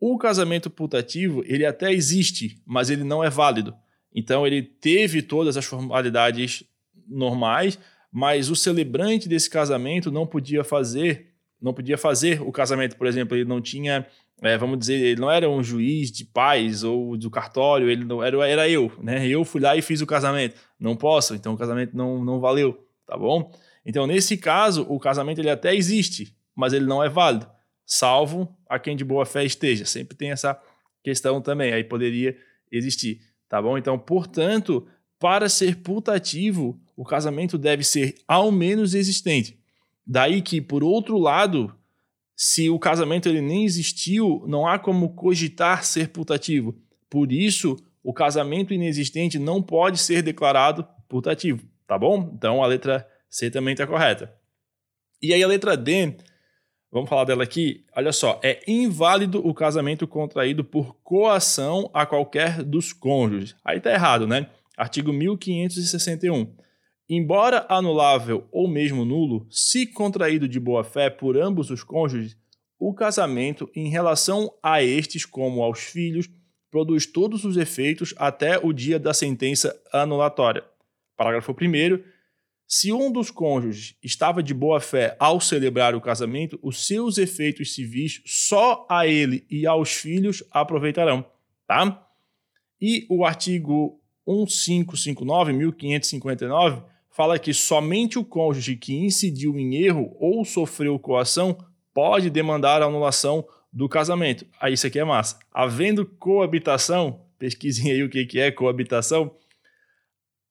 O 0.00 0.18
casamento 0.18 0.68
putativo, 0.68 1.44
ele 1.46 1.64
até 1.64 1.92
existe, 1.92 2.60
mas 2.66 2.90
ele 2.90 3.04
não 3.04 3.22
é 3.22 3.30
válido. 3.30 3.74
Então 4.14 4.46
ele 4.46 4.62
teve 4.62 5.22
todas 5.22 5.56
as 5.56 5.64
formalidades 5.64 6.64
normais, 7.08 7.78
mas 8.10 8.50
o 8.50 8.56
celebrante 8.56 9.28
desse 9.28 9.48
casamento 9.48 10.10
não 10.10 10.26
podia 10.26 10.62
fazer 10.62 11.32
não 11.62 11.72
podia 11.72 11.96
fazer 11.96 12.42
o 12.42 12.50
casamento, 12.50 12.96
por 12.96 13.06
exemplo, 13.06 13.36
ele 13.36 13.44
não 13.44 13.60
tinha, 13.60 14.04
é, 14.42 14.58
vamos 14.58 14.80
dizer, 14.80 14.94
ele 14.94 15.20
não 15.20 15.30
era 15.30 15.48
um 15.48 15.62
juiz 15.62 16.10
de 16.10 16.24
paz 16.24 16.82
ou 16.82 17.16
do 17.16 17.30
cartório, 17.30 17.88
ele 17.88 18.04
não 18.04 18.20
era, 18.20 18.48
era 18.48 18.68
eu, 18.68 18.90
né? 19.00 19.24
Eu 19.28 19.44
fui 19.44 19.60
lá 19.60 19.76
e 19.76 19.80
fiz 19.80 20.00
o 20.00 20.06
casamento. 20.06 20.56
Não 20.78 20.96
posso, 20.96 21.36
então 21.36 21.54
o 21.54 21.56
casamento 21.56 21.96
não, 21.96 22.22
não 22.24 22.40
valeu, 22.40 22.84
tá 23.06 23.16
bom? 23.16 23.52
Então, 23.86 24.08
nesse 24.08 24.36
caso, 24.36 24.84
o 24.88 24.98
casamento 24.98 25.40
ele 25.40 25.50
até 25.50 25.72
existe, 25.72 26.36
mas 26.54 26.72
ele 26.72 26.84
não 26.84 27.02
é 27.02 27.08
válido, 27.08 27.48
salvo 27.86 28.52
a 28.68 28.76
quem 28.80 28.96
de 28.96 29.04
boa 29.04 29.24
fé 29.24 29.44
esteja. 29.44 29.84
Sempre 29.84 30.16
tem 30.16 30.32
essa 30.32 30.60
questão 31.04 31.40
também, 31.40 31.72
aí 31.72 31.84
poderia 31.84 32.36
existir, 32.72 33.20
tá 33.52 33.60
bom? 33.60 33.76
Então, 33.76 33.98
portanto, 33.98 34.86
para 35.18 35.46
ser 35.46 35.82
putativo, 35.82 36.80
o 36.96 37.04
casamento 37.04 37.58
deve 37.58 37.84
ser 37.84 38.14
ao 38.26 38.50
menos 38.50 38.94
existente. 38.94 39.58
Daí 40.06 40.40
que, 40.40 40.58
por 40.58 40.82
outro 40.82 41.18
lado, 41.18 41.70
se 42.34 42.70
o 42.70 42.78
casamento 42.78 43.28
ele 43.28 43.42
nem 43.42 43.66
existiu, 43.66 44.42
não 44.48 44.66
há 44.66 44.78
como 44.78 45.10
cogitar 45.14 45.84
ser 45.84 46.08
putativo. 46.08 46.74
Por 47.10 47.30
isso, 47.30 47.76
o 48.02 48.14
casamento 48.14 48.72
inexistente 48.72 49.38
não 49.38 49.62
pode 49.62 49.98
ser 49.98 50.22
declarado 50.22 50.88
putativo, 51.06 51.62
tá 51.86 51.98
bom? 51.98 52.32
Então 52.34 52.64
a 52.64 52.66
letra 52.66 53.06
C 53.28 53.50
também 53.50 53.72
está 53.72 53.86
correta. 53.86 54.34
E 55.20 55.34
aí 55.34 55.44
a 55.44 55.46
letra 55.46 55.76
D, 55.76 56.16
vamos 56.92 57.08
falar 57.08 57.24
dela 57.24 57.42
aqui. 57.42 57.84
Olha 57.96 58.12
só, 58.12 58.38
é 58.44 58.60
inválido 58.68 59.44
o 59.46 59.54
casamento 59.54 60.06
contraído 60.06 60.62
por 60.62 60.94
coação 61.02 61.90
a 61.94 62.04
qualquer 62.04 62.62
dos 62.62 62.92
cônjuges. 62.92 63.56
Aí 63.64 63.80
tá 63.80 63.90
errado, 63.90 64.26
né? 64.26 64.48
Artigo 64.76 65.12
1561. 65.12 66.54
Embora 67.08 67.66
anulável 67.68 68.46
ou 68.52 68.68
mesmo 68.68 69.04
nulo, 69.04 69.46
se 69.50 69.86
contraído 69.86 70.46
de 70.46 70.60
boa-fé 70.60 71.10
por 71.10 71.36
ambos 71.36 71.70
os 71.70 71.82
cônjuges, 71.82 72.36
o 72.78 72.92
casamento, 72.92 73.70
em 73.74 73.88
relação 73.88 74.52
a 74.62 74.82
estes 74.82 75.24
como 75.24 75.62
aos 75.62 75.80
filhos, 75.80 76.28
produz 76.70 77.06
todos 77.06 77.44
os 77.44 77.56
efeitos 77.56 78.14
até 78.16 78.58
o 78.58 78.72
dia 78.72 78.98
da 78.98 79.14
sentença 79.14 79.78
anulatória. 79.92 80.64
Parágrafo 81.16 81.52
1. 81.52 82.02
Se 82.74 82.90
um 82.90 83.12
dos 83.12 83.30
cônjuges 83.30 83.94
estava 84.02 84.42
de 84.42 84.54
boa 84.54 84.80
fé 84.80 85.14
ao 85.20 85.38
celebrar 85.42 85.94
o 85.94 86.00
casamento, 86.00 86.58
os 86.62 86.86
seus 86.86 87.18
efeitos 87.18 87.74
civis 87.74 88.22
só 88.24 88.86
a 88.88 89.06
ele 89.06 89.44
e 89.50 89.66
aos 89.66 89.92
filhos 89.92 90.42
aproveitarão, 90.50 91.22
tá? 91.66 92.02
E 92.80 93.06
o 93.10 93.26
artigo 93.26 94.00
1559, 94.26 95.52
1559, 95.52 96.82
fala 97.10 97.38
que 97.38 97.52
somente 97.52 98.18
o 98.18 98.24
cônjuge 98.24 98.74
que 98.74 98.94
incidiu 98.94 99.58
em 99.58 99.74
erro 99.74 100.16
ou 100.18 100.42
sofreu 100.42 100.98
coação 100.98 101.58
pode 101.92 102.30
demandar 102.30 102.80
a 102.80 102.86
anulação 102.86 103.46
do 103.70 103.86
casamento. 103.86 104.46
Aí 104.58 104.70
ah, 104.70 104.74
isso 104.74 104.86
aqui 104.86 104.98
é 104.98 105.04
massa. 105.04 105.38
Havendo 105.52 106.06
coabitação, 106.06 107.20
pesquisem 107.38 107.92
aí 107.92 108.02
o 108.02 108.08
que 108.08 108.40
é 108.40 108.50
coabitação. 108.50 109.36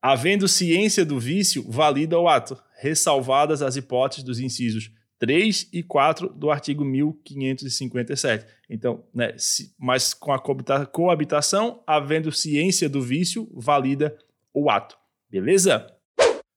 Havendo 0.02 0.48
ciência 0.48 1.06
do 1.06 1.20
vício, 1.20 1.64
valida 1.70 2.18
o 2.18 2.28
ato, 2.28 2.58
ressalvadas 2.80 3.62
as 3.62 3.76
hipóteses 3.76 4.24
dos 4.24 4.40
incisos 4.40 4.92
3 5.20 5.70
e 5.72 5.84
4 5.84 6.30
do 6.30 6.50
artigo 6.50 6.84
1557. 6.84 8.44
Então, 8.68 9.06
né, 9.14 9.36
se, 9.38 9.76
mas 9.78 10.16
com 10.16 10.34
a 10.34 10.40
coabitação, 10.40 11.84
havendo 11.86 12.32
ciência 12.32 12.90
do 12.90 13.04
vício, 13.04 13.48
valida 13.54 14.18
o 14.52 14.68
ato. 14.68 14.98
Beleza? 15.30 15.96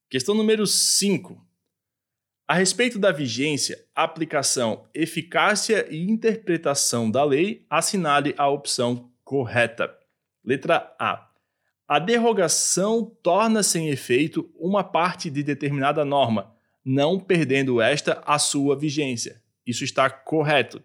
Questão 0.09 0.35
número 0.35 0.67
5. 0.67 1.39
A 2.49 2.55
respeito 2.55 2.99
da 2.99 3.13
vigência, 3.13 3.85
aplicação, 3.95 4.89
eficácia 4.95 5.87
e 5.91 6.11
interpretação 6.11 7.11
da 7.11 7.23
lei, 7.23 7.67
assinale 7.69 8.35
a 8.39 8.49
opção 8.49 9.11
correta. 9.23 9.95
Letra 10.43 10.95
A. 10.99 11.34
A 11.87 11.99
derrogação 11.99 13.05
torna 13.23 13.63
sem 13.63 13.89
efeito 13.89 14.51
uma 14.59 14.83
parte 14.83 15.31
de 15.31 15.43
determinada 15.43 16.05
norma, 16.05 16.55
não 16.85 17.19
perdendo 17.19 17.81
esta 17.81 18.23
a 18.27 18.39
sua 18.39 18.77
vigência. 18.77 19.43
Isso 19.67 19.85
está 19.85 20.09
correto. 20.09 20.83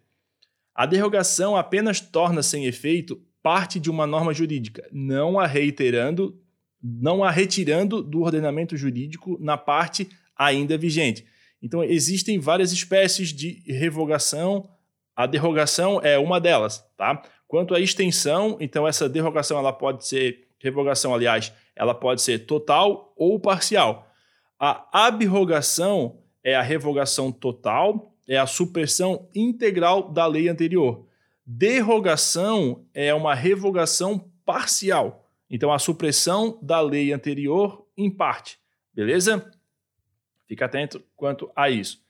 A 0.75 0.85
derrogação 0.85 1.55
apenas 1.55 1.99
torna 1.99 2.43
sem 2.43 2.65
efeito 2.65 3.21
parte 3.41 3.79
de 3.79 3.89
uma 3.89 4.05
norma 4.05 4.33
jurídica, 4.33 4.87
não 4.91 5.39
a 5.39 5.45
reiterando 5.45 6.37
não 6.81 7.23
a 7.23 7.29
retirando 7.29 8.01
do 8.01 8.21
ordenamento 8.21 8.77
jurídico 8.77 9.37
na 9.39 9.57
parte 9.57 10.09
ainda 10.35 10.77
vigente. 10.77 11.25
Então, 11.61 11.83
existem 11.83 12.39
várias 12.39 12.71
espécies 12.71 13.29
de 13.29 13.61
revogação, 13.67 14.69
a 15.15 15.25
derrogação 15.25 15.99
é 16.01 16.17
uma 16.17 16.39
delas, 16.39 16.85
tá? 16.95 17.21
Quanto 17.47 17.75
à 17.75 17.79
extensão, 17.79 18.57
então 18.61 18.87
essa 18.87 19.09
derrogação 19.09 19.57
ela 19.57 19.73
pode 19.73 20.07
ser 20.07 20.47
revogação, 20.59 21.13
aliás, 21.13 21.53
ela 21.75 21.93
pode 21.93 22.21
ser 22.21 22.39
total 22.39 23.13
ou 23.15 23.39
parcial. 23.39 24.11
A 24.59 25.05
abrogação 25.07 26.21
é 26.43 26.55
a 26.55 26.61
revogação 26.61 27.31
total, 27.31 28.13
é 28.27 28.37
a 28.37 28.45
supressão 28.45 29.29
integral 29.33 30.11
da 30.11 30.25
lei 30.27 30.49
anterior. 30.49 31.07
Derrogação 31.45 32.85
é 32.93 33.13
uma 33.13 33.33
revogação 33.33 34.29
parcial. 34.45 35.27
Então, 35.49 35.71
a 35.73 35.79
supressão 35.79 36.59
da 36.61 36.79
lei 36.79 37.11
anterior 37.11 37.87
em 37.97 38.11
parte. 38.11 38.59
Beleza? 38.93 39.49
Fica 40.47 40.65
atento 40.65 41.03
quanto 41.15 41.51
a 41.55 41.69
isso. 41.69 42.03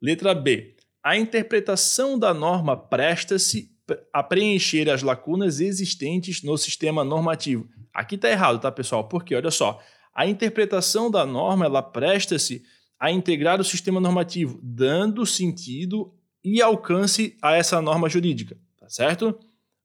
Letra 0.00 0.34
B. 0.34 0.76
A 1.02 1.16
interpretação 1.16 2.18
da 2.18 2.32
norma 2.32 2.76
presta-se 2.76 3.75
a 4.12 4.22
preencher 4.22 4.90
as 4.90 5.02
lacunas 5.02 5.60
existentes 5.60 6.42
no 6.42 6.56
sistema 6.56 7.04
normativo. 7.04 7.68
Aqui 7.92 8.16
está 8.16 8.30
errado, 8.30 8.60
tá, 8.60 8.70
pessoal? 8.70 9.04
Porque, 9.08 9.34
olha 9.34 9.50
só, 9.50 9.80
a 10.14 10.26
interpretação 10.26 11.10
da 11.10 11.24
norma 11.24 11.66
ela 11.66 11.82
presta-se 11.82 12.64
a 12.98 13.10
integrar 13.10 13.60
o 13.60 13.64
sistema 13.64 14.00
normativo, 14.00 14.58
dando 14.62 15.24
sentido 15.26 16.12
e 16.42 16.62
alcance 16.62 17.36
a 17.42 17.54
essa 17.54 17.80
norma 17.82 18.08
jurídica, 18.08 18.56
tá 18.78 18.88
certo? 18.88 19.38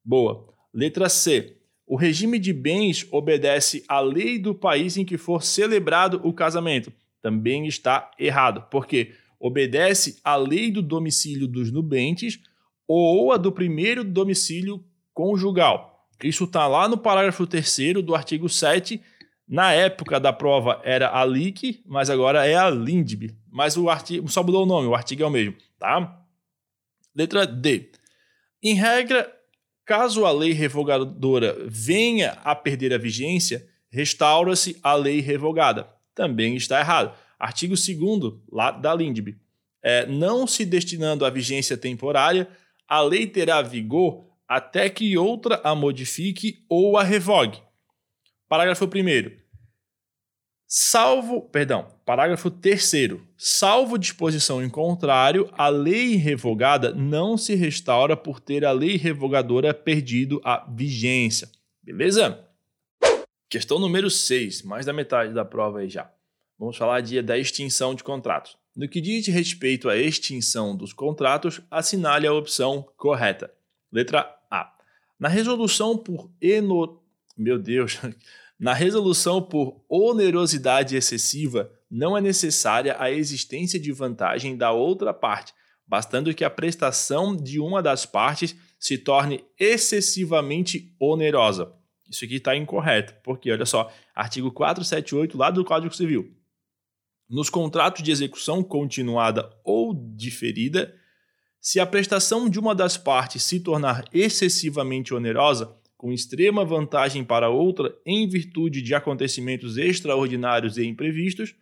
Boa. 0.03 0.47
Letra 0.73 1.09
C. 1.09 1.57
O 1.85 1.97
regime 1.97 2.39
de 2.39 2.53
bens 2.53 3.05
obedece 3.11 3.83
à 3.87 3.99
lei 3.99 4.39
do 4.39 4.55
país 4.55 4.95
em 4.95 5.03
que 5.03 5.17
for 5.17 5.43
celebrado 5.43 6.21
o 6.23 6.31
casamento. 6.31 6.91
Também 7.21 7.67
está 7.67 8.09
errado, 8.17 8.65
porque 8.71 9.13
obedece 9.39 10.19
à 10.23 10.35
lei 10.35 10.71
do 10.71 10.81
domicílio 10.81 11.47
dos 11.47 11.71
nubentes 11.71 12.39
ou 12.93 13.31
a 13.31 13.37
do 13.37 13.51
primeiro 13.51 14.03
domicílio 14.03 14.83
conjugal. 15.13 16.09
Isso 16.21 16.43
está 16.43 16.67
lá 16.67 16.89
no 16.89 16.97
parágrafo 16.97 17.47
3 17.47 18.03
do 18.03 18.13
artigo 18.13 18.49
7. 18.49 19.01
Na 19.47 19.71
época 19.71 20.19
da 20.19 20.31
prova 20.31 20.81
era 20.83 21.09
a 21.09 21.25
LIC, 21.25 21.81
mas 21.85 22.09
agora 22.09 22.45
é 22.45 22.55
a 22.55 22.69
LINDB. 22.69 23.35
Mas 23.49 23.77
o 23.77 23.89
artigo 23.89 24.27
só 24.29 24.43
mudou 24.43 24.63
o 24.63 24.65
nome, 24.65 24.87
o 24.87 24.95
artigo 24.95 25.23
é 25.23 25.25
o 25.25 25.29
mesmo, 25.29 25.55
tá? 25.79 26.21
Letra 27.15 27.45
D. 27.45 27.91
Em 28.63 28.75
regra, 28.75 29.29
caso 29.85 30.25
a 30.25 30.31
lei 30.31 30.51
revogadora 30.51 31.57
venha 31.67 32.37
a 32.43 32.55
perder 32.55 32.93
a 32.93 32.97
vigência, 32.97 33.67
restaura-se 33.89 34.77
a 34.83 34.93
lei 34.93 35.19
revogada. 35.19 35.87
Também 36.13 36.55
está 36.55 36.79
errado. 36.79 37.13
Artigo 37.39 37.73
2 37.73 38.33
lá 38.51 38.71
da 38.71 38.93
LINDB. 38.93 39.37
É, 39.81 40.05
não 40.05 40.45
se 40.45 40.63
destinando 40.65 41.25
à 41.25 41.29
vigência 41.29 41.75
temporária, 41.75 42.47
a 42.91 42.99
lei 43.01 43.25
terá 43.25 43.61
vigor 43.61 44.25
até 44.45 44.89
que 44.89 45.17
outra 45.17 45.61
a 45.63 45.73
modifique 45.73 46.65
ou 46.67 46.97
a 46.97 47.03
revogue. 47.03 47.57
Parágrafo 48.49 48.83
1 48.83 49.39
Salvo, 50.67 51.41
perdão, 51.41 51.87
parágrafo 52.05 52.51
3 52.51 52.91
Salvo 53.37 53.97
disposição 53.97 54.61
em 54.61 54.69
contrário, 54.69 55.49
a 55.53 55.69
lei 55.69 56.15
revogada 56.15 56.93
não 56.93 57.37
se 57.37 57.55
restaura 57.55 58.17
por 58.17 58.41
ter 58.41 58.65
a 58.65 58.73
lei 58.73 58.97
revogadora 58.97 59.73
perdido 59.73 60.41
a 60.43 60.69
vigência. 60.69 61.49
Beleza? 61.81 62.45
Questão 63.49 63.79
número 63.79 64.09
6, 64.09 64.63
mais 64.63 64.85
da 64.85 64.91
metade 64.91 65.33
da 65.33 65.45
prova 65.45 65.79
aí 65.79 65.87
já. 65.87 66.11
Vamos 66.59 66.75
falar 66.75 66.99
dia 66.99 67.23
da 67.23 67.37
extinção 67.37 67.95
de 67.95 68.03
contratos. 68.03 68.60
No 68.75 68.87
que 68.87 69.01
diz 69.01 69.27
respeito 69.27 69.89
à 69.89 69.97
extinção 69.97 70.75
dos 70.75 70.93
contratos, 70.93 71.59
assinale 71.69 72.25
a 72.25 72.33
opção 72.33 72.87
correta. 72.95 73.51
Letra 73.91 74.33
A. 74.49 74.73
Na 75.19 75.27
resolução 75.27 75.97
por 75.97 76.31
eno... 76.41 77.01
Meu 77.37 77.59
Deus, 77.59 77.99
na 78.57 78.73
resolução 78.73 79.41
por 79.41 79.83
onerosidade 79.89 80.95
excessiva, 80.95 81.69
não 81.89 82.17
é 82.17 82.21
necessária 82.21 82.95
a 82.97 83.11
existência 83.11 83.77
de 83.77 83.91
vantagem 83.91 84.55
da 84.55 84.71
outra 84.71 85.13
parte, 85.13 85.53
bastando 85.85 86.33
que 86.33 86.45
a 86.45 86.49
prestação 86.49 87.35
de 87.35 87.59
uma 87.59 87.83
das 87.83 88.05
partes 88.05 88.55
se 88.79 88.97
torne 88.97 89.43
excessivamente 89.59 90.95
onerosa. 90.97 91.73
Isso 92.09 92.23
aqui 92.23 92.35
está 92.35 92.55
incorreto, 92.55 93.13
porque 93.23 93.51
olha 93.51 93.65
só, 93.65 93.91
artigo 94.15 94.51
478 94.51 95.37
lá 95.37 95.51
do 95.51 95.65
Código 95.65 95.93
Civil. 95.93 96.33
Nos 97.31 97.49
contratos 97.49 98.03
de 98.03 98.11
execução 98.11 98.61
continuada 98.61 99.49
ou 99.63 99.93
diferida, 99.93 100.93
se 101.61 101.79
a 101.79 101.85
prestação 101.85 102.49
de 102.49 102.59
uma 102.59 102.75
das 102.75 102.97
partes 102.97 103.41
se 103.41 103.61
tornar 103.61 104.03
excessivamente 104.11 105.13
onerosa, 105.13 105.73
com 105.95 106.11
extrema 106.11 106.65
vantagem 106.65 107.23
para 107.23 107.47
outra 107.47 107.95
em 108.05 108.27
virtude 108.27 108.81
de 108.81 108.93
acontecimentos 108.93 109.77
extraordinários 109.77 110.77
e 110.77 110.85
imprevistos, 110.85 111.55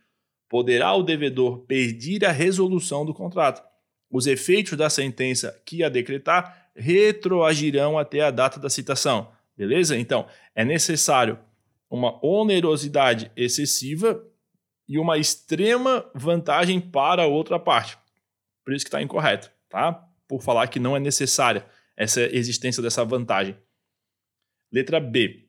poderá 0.49 0.95
o 0.95 1.03
devedor 1.03 1.59
pedir 1.67 2.25
a 2.25 2.31
resolução 2.31 3.05
do 3.05 3.13
contrato. 3.13 3.61
Os 4.09 4.25
efeitos 4.25 4.75
da 4.75 4.89
sentença 4.89 5.61
que 5.63 5.83
a 5.83 5.89
decretar 5.89 6.71
retroagirão 6.75 7.95
até 7.95 8.21
a 8.21 8.31
data 8.31 8.59
da 8.59 8.71
citação. 8.71 9.29
Beleza? 9.55 9.95
Então, 9.95 10.25
é 10.55 10.65
necessário 10.65 11.37
uma 11.91 12.17
onerosidade 12.25 13.31
excessiva 13.35 14.25
e 14.89 14.97
uma 14.97 15.19
extrema 15.19 16.09
vantagem 16.15 16.81
para 16.81 17.21
a 17.21 17.27
outra 17.27 17.59
parte. 17.59 17.95
Por 18.65 18.73
isso 18.73 18.83
que 18.83 18.89
está 18.89 18.99
incorreto, 18.99 19.51
tá? 19.69 19.93
Por 20.27 20.41
falar 20.41 20.67
que 20.67 20.79
não 20.79 20.97
é 20.97 20.99
necessária 20.99 21.63
essa 21.95 22.21
existência 22.21 22.81
dessa 22.81 23.05
vantagem. 23.05 23.55
Letra 24.71 24.99
B. 24.99 25.47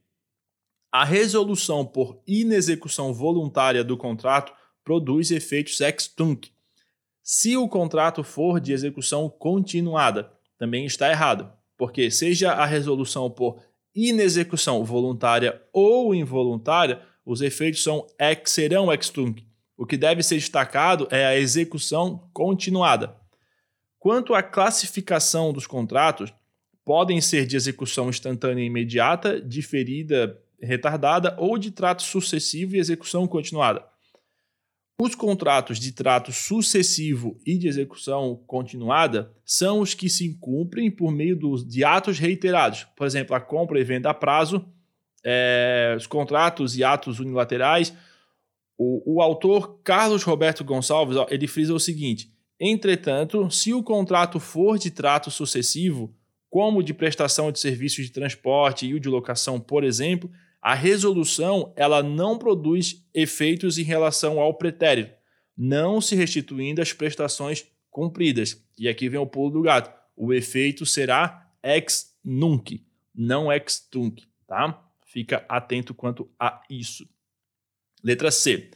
A 0.93 1.05
resolução 1.05 1.87
por 1.87 2.23
inexecução 2.27 3.15
voluntária 3.15 3.83
do 3.83 3.97
contrato 3.97 4.53
produz 4.85 5.31
efeitos 5.31 5.81
ex 5.81 6.09
tunc. 6.09 6.51
Se 7.23 7.57
o 7.57 7.69
contrato 7.69 8.23
for 8.23 8.61
de 8.61 8.73
execução 8.73 9.31
continuada, 9.31 10.33
também 10.59 10.85
está 10.85 11.09
errado, 11.09 11.51
porque 11.79 12.11
seja 12.11 12.53
a 12.53 12.67
resolução 12.67 13.31
por 13.31 13.63
inexecução 13.95 14.85
voluntária 14.85 15.63
ou 15.73 16.15
involuntária, 16.15 17.01
os 17.25 17.41
efeitos 17.41 17.83
são 17.83 18.07
ex, 18.19 18.51
serão 18.51 18.93
ex 18.93 19.09
tunc. 19.09 19.47
O 19.77 19.87
que 19.87 19.97
deve 19.97 20.23
ser 20.23 20.37
destacado 20.37 21.09
é 21.11 21.25
a 21.25 21.39
execução 21.39 22.29
continuada. 22.33 23.17
Quanto 23.99 24.35
à 24.35 24.43
classificação 24.43 25.53
dos 25.53 25.67
contratos, 25.67 26.33
podem 26.85 27.21
ser 27.21 27.47
de 27.47 27.57
execução 27.57 28.09
instantânea 28.09 28.65
imediata, 28.65 29.41
diferida, 29.41 30.39
retardada 30.61 31.37
ou 31.39 31.57
de 31.57 31.71
trato 31.71 32.03
sucessivo 32.03 32.77
e 32.77 32.79
execução 32.79 33.27
continuada. 33.27 33.85
Os 35.01 35.15
contratos 35.15 35.81
de 35.81 35.93
trato 35.93 36.31
sucessivo 36.31 37.39
e 37.47 37.57
de 37.57 37.67
execução 37.67 38.37
continuada 38.47 39.35
são 39.47 39.81
os 39.81 39.95
que 39.95 40.11
se 40.11 40.37
cumprem 40.39 40.91
por 40.91 41.11
meio 41.11 41.39
de 41.65 41.85
atos 41.85 42.19
reiterados. 42.19 42.87
Por 42.95 43.07
exemplo, 43.07 43.35
a 43.35 43.41
compra 43.41 43.81
e 43.81 43.85
venda 43.85 44.11
a 44.11 44.15
prazo, 44.15 44.63
é, 45.25 45.95
os 45.97 46.07
contratos 46.07 46.77
e 46.77 46.85
atos 46.85 47.21
unilaterais. 47.21 47.93
O, 48.77 49.17
o 49.17 49.23
autor 49.23 49.81
Carlos 49.83 50.23
Roberto 50.23 50.65
Gonçalves 50.65 51.17
ele 51.29 51.47
frisa 51.47 51.75
o 51.75 51.81
seguinte: 51.81 52.31
entretanto, 52.59 53.51
se 53.51 53.73
o 53.73 53.83
contrato 53.83 54.41
for 54.41 54.79
de 54.79 54.91
trato 54.91 55.31
sucessivo, 55.31 56.15
como 56.49 56.83
de 56.83 56.93
prestação 56.93 57.53
de 57.53 57.61
serviços 57.61 58.05
de 58.07 58.13
transporte 58.13 58.87
e 58.87 58.95
o 58.95 59.01
de 59.01 59.09
locação, 59.09 59.61
por 59.61 59.85
exemplo, 59.85 60.31
a 60.61 60.75
resolução 60.75 61.73
ela 61.77 62.03
não 62.03 62.37
produz 62.37 63.07
efeitos 63.15 63.79
em 63.79 63.83
relação 63.83 64.41
ao 64.41 64.55
pretérito, 64.55 65.15
não 65.57 66.01
se 66.01 66.15
restituindo 66.15 66.83
as 66.83 66.93
prestações 66.93 67.67
cumpridas. 67.91 68.63
E 68.79 68.89
aqui 68.89 69.09
vem 69.09 69.21
o 69.21 69.27
pulo 69.27 69.51
do 69.51 69.63
gato. 69.63 69.91
O 70.17 70.33
efeito 70.33 70.85
será 70.85 71.51
ex 71.63 72.15
nunc, 72.25 72.85
não 73.15 73.51
ex 73.53 73.81
tunc, 73.91 74.23
tá? 74.47 74.90
Fica 75.11 75.45
atento 75.49 75.95
quanto 75.95 76.31
a 76.39 76.63
isso. 76.71 77.09
Letra 78.03 78.31
C. 78.31 78.71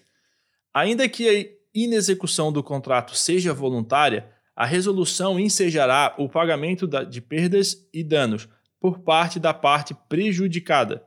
Ainda 0.72 1.08
que 1.08 1.28
a 1.28 1.46
inexecução 1.74 2.52
do 2.52 2.62
contrato 2.62 3.14
seja 3.14 3.54
voluntária, 3.54 4.30
a 4.54 4.66
resolução 4.66 5.38
ensejará 5.38 6.14
o 6.18 6.28
pagamento 6.28 6.86
de 6.86 7.20
perdas 7.20 7.88
e 7.92 8.02
danos 8.02 8.48
por 8.80 9.00
parte 9.00 9.40
da 9.40 9.54
parte 9.54 9.94
prejudicada 10.08 11.04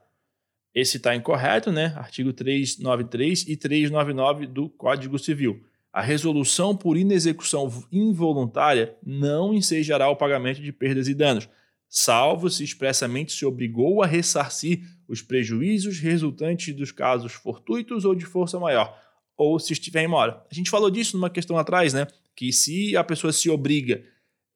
esse 0.78 0.98
está 0.98 1.16
incorreto, 1.16 1.72
né? 1.72 1.92
Artigo 1.98 2.32
393 2.32 3.48
e 3.48 3.58
399 3.58 4.46
do 4.46 4.70
Código 4.70 5.18
Civil. 5.18 5.66
A 5.92 6.04
resolução 6.04 6.78
por 6.78 6.96
inexecução 6.96 7.68
involuntária 7.92 8.96
não 9.04 9.56
ensejará 9.56 10.08
o 10.08 10.16
pagamento 10.16 10.62
de 10.62 10.72
perdas 10.72 11.08
e 11.08 11.16
danos, 11.16 11.50
salvo 11.90 12.50
se 12.50 12.64
expressamente 12.64 13.32
se 13.32 13.46
obrigou 13.46 14.02
a 14.04 14.06
ressarcir 14.06 14.82
os 15.08 15.22
prejuízos 15.22 16.00
resultantes 16.00 16.76
dos 16.76 16.92
casos 16.92 17.34
fortuitos 17.34 18.06
ou 18.06 18.14
de 18.14 18.26
força 18.26 18.60
maior, 18.60 18.98
ou 19.38 19.60
se 19.60 19.74
estiver 19.74 20.04
em 20.04 20.08
mora. 20.08 20.44
A 20.52 20.54
gente 20.54 20.70
falou 20.70 20.92
disso 20.92 21.16
numa 21.16 21.30
questão 21.30 21.58
atrás, 21.58 21.94
né? 21.94 22.08
Que 22.36 22.52
se 22.52 22.96
a 22.98 23.04
pessoa 23.04 23.32
se 23.32 23.50
obriga 23.50 24.04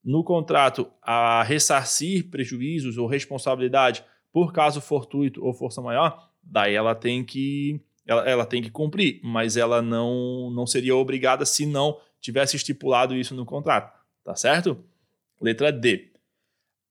no 0.04 0.24
contrato 0.24 0.91
a 1.02 1.44
ressarcir 1.44 2.30
prejuízos 2.30 2.98
ou 2.98 3.08
responsabilidade 3.08 4.04
por 4.32 4.52
caso 4.52 4.82
fortuito 4.82 5.44
ou 5.44 5.54
força 5.54 5.82
maior, 5.82 6.30
daí 6.41 6.74
ela 6.74 6.96
tem 6.96 7.24
que 7.24 7.80
ela, 8.06 8.28
ela 8.28 8.46
tem 8.46 8.62
que 8.62 8.72
cumprir, 8.72 9.20
mas 9.24 9.58
ela 9.58 9.82
não 9.82 10.50
não 10.52 10.65
seria 10.65 10.96
obrigada 10.96 11.46
se 11.46 11.65
não 11.65 11.98
tivesse 12.20 12.56
estipulado 12.56 13.15
isso 13.15 13.36
no 13.36 13.46
contrato, 13.46 13.94
tá 14.24 14.36
certo? 14.36 14.84
Letra 15.39 15.72
D. 15.72 16.11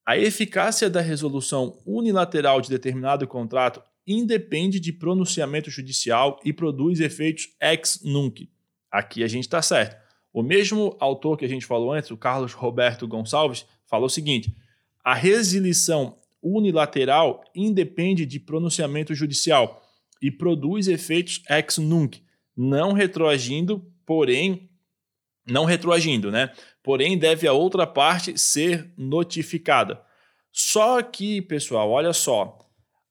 A 0.07 0.17
eficácia 0.19 0.89
da 0.89 1.01
resolução 1.01 1.79
unilateral 1.87 2.61
de 2.61 2.69
determinado 2.69 3.27
contrato 3.27 3.83
independe 4.07 4.81
de 4.81 4.93
pronunciamento 4.93 5.71
judicial 5.71 6.41
e 6.45 6.53
produz 6.53 7.01
efeitos 7.01 7.49
ex 7.61 8.01
nunc. 8.03 8.51
Aqui 8.91 9.23
a 9.23 9.29
gente 9.29 9.45
está 9.45 9.63
certo. 9.63 9.97
O 10.33 10.43
mesmo 10.43 10.97
autor 11.01 11.37
que 11.37 11.45
a 11.45 11.49
gente 11.49 11.67
falou 11.67 11.93
antes, 11.93 12.11
o 12.11 12.17
Carlos 12.17 12.53
Roberto 12.53 13.07
Gonçalves, 13.07 13.67
falou 13.87 14.07
o 14.07 14.11
seguinte: 14.11 14.55
a 15.05 15.15
resilição 15.15 16.17
unilateral 16.43 17.45
independe 17.55 18.25
de 18.25 18.41
pronunciamento 18.41 19.15
judicial 19.15 19.83
e 20.23 20.31
produz 20.31 20.89
efeitos 20.89 21.43
ex 21.49 21.79
nunc, 21.79 22.23
não 22.57 22.93
retroagindo, 22.93 23.85
porém 24.07 24.71
não 25.47 25.65
retroagindo, 25.65 26.31
né? 26.31 26.53
Porém 26.83 27.19
deve 27.19 27.47
a 27.47 27.53
outra 27.53 27.87
parte 27.87 28.39
ser 28.39 28.93
notificada. 28.97 30.01
Só 30.53 31.03
que, 31.03 31.43
pessoal, 31.43 31.91
olha 31.91 32.13
só, 32.13 32.59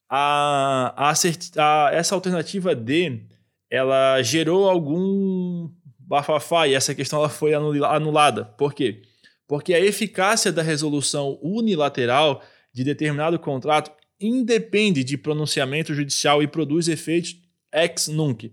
a, 0.09 0.93
a, 0.97 1.11
a 1.11 1.93
essa 1.93 2.15
alternativa 2.15 2.73
D, 2.75 3.27
ela 3.69 4.21
gerou 4.23 4.67
algum 4.67 5.69
bafafá 5.99 6.67
e 6.67 6.73
essa 6.73 6.95
questão 6.95 7.19
ela 7.19 7.29
foi 7.29 7.53
anulada. 7.53 8.45
Por 8.45 8.73
quê? 8.73 9.03
Porque 9.47 9.73
a 9.73 9.79
eficácia 9.79 10.51
da 10.51 10.63
resolução 10.63 11.39
unilateral 11.41 12.41
de 12.73 12.83
determinado 12.83 13.37
contrato 13.37 13.91
independe 14.19 15.03
de 15.03 15.17
pronunciamento 15.17 15.93
judicial 15.93 16.43
e 16.43 16.47
produz 16.47 16.87
efeitos 16.87 17.35
ex 17.71 18.07
nunc. 18.07 18.51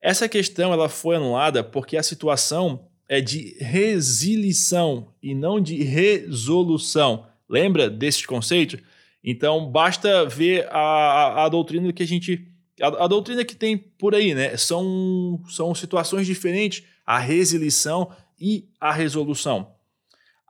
Essa 0.00 0.28
questão 0.28 0.72
ela 0.72 0.88
foi 0.88 1.16
anulada 1.16 1.64
porque 1.64 1.96
a 1.96 2.02
situação 2.02 2.88
é 3.08 3.20
de 3.20 3.56
resilição 3.60 5.08
e 5.22 5.34
não 5.34 5.60
de 5.60 5.82
resolução. 5.82 7.26
Lembra 7.48 7.90
desses 7.90 8.24
conceitos? 8.24 8.80
Então 9.22 9.70
basta 9.70 10.26
ver 10.26 10.66
a, 10.70 10.78
a, 10.78 11.44
a 11.44 11.48
doutrina 11.48 11.92
que 11.92 12.02
a 12.02 12.06
gente. 12.06 12.46
A, 12.80 13.04
a, 13.04 13.06
doutrina 13.06 13.44
que 13.44 13.54
tem 13.54 13.76
por 13.78 14.14
aí, 14.14 14.34
né? 14.34 14.56
São, 14.56 15.42
são 15.48 15.74
situações 15.74 16.26
diferentes, 16.26 16.84
a 17.06 17.18
resilição 17.18 18.10
e 18.38 18.68
a 18.80 18.92
resolução. 18.92 19.72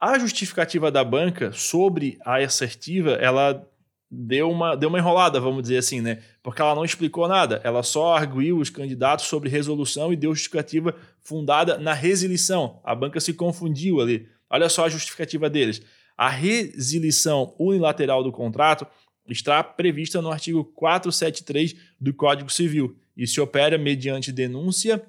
A 0.01 0.19
justificativa 0.19 0.91
da 0.91 1.05
banca 1.05 1.53
sobre 1.53 2.19
a 2.25 2.37
assertiva, 2.37 3.13
ela 3.13 3.67
deu 4.11 4.51
uma, 4.51 4.77
deu 4.77 4.89
uma 4.89 4.99
enrolada, 4.99 5.41
vamos 5.41 5.63
dizer 5.63 5.79
assim, 5.79 6.01
né? 6.01 6.23
Porque 6.43 6.61
ela 6.61 6.75
não 6.75 6.85
explicou 6.85 7.27
nada, 7.27 7.61
ela 7.65 7.83
só 7.83 8.15
arguiu 8.15 8.59
os 8.59 8.71
candidatos 8.71 9.27
sobre 9.27 9.49
resolução 9.49 10.13
e 10.13 10.17
deu 10.17 10.35
justificativa 10.35 10.95
fundada 11.21 11.79
na 11.79 11.93
resilição. 11.93 12.81
A 12.85 12.95
banca 12.95 13.21
se 13.21 13.33
confundiu 13.33 14.01
ali. 14.01 14.29
Olha 14.49 14.69
só 14.69 14.85
a 14.85 14.89
justificativa 14.89 15.51
deles. 15.51 15.83
A 16.17 16.29
resilição 16.29 17.55
unilateral 17.59 18.23
do 18.23 18.31
contrato 18.31 18.87
está 19.29 19.65
prevista 19.65 20.21
no 20.21 20.31
artigo 20.31 20.65
473 20.65 21.75
do 22.01 22.13
Código 22.15 22.51
Civil 22.51 22.97
e 23.17 23.27
se 23.27 23.41
opera 23.41 23.79
mediante 23.79 24.31
denúncia 24.31 25.05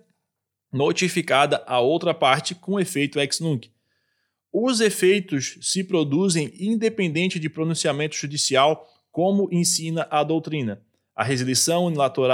notificada 0.72 1.64
a 1.68 1.80
outra 1.80 2.14
parte 2.14 2.56
com 2.56 2.80
efeito 2.80 3.20
ex 3.20 3.40
nunc. 3.40 3.70
Os 4.58 4.80
efeitos 4.80 5.58
se 5.60 5.84
produzem 5.84 6.50
independente 6.58 7.38
de 7.38 7.50
pronunciamento 7.50 8.16
judicial, 8.16 8.88
como 9.12 9.50
ensina 9.52 10.08
a 10.10 10.24
doutrina. 10.24 10.82
A 11.14 11.26
resilição 11.26 11.92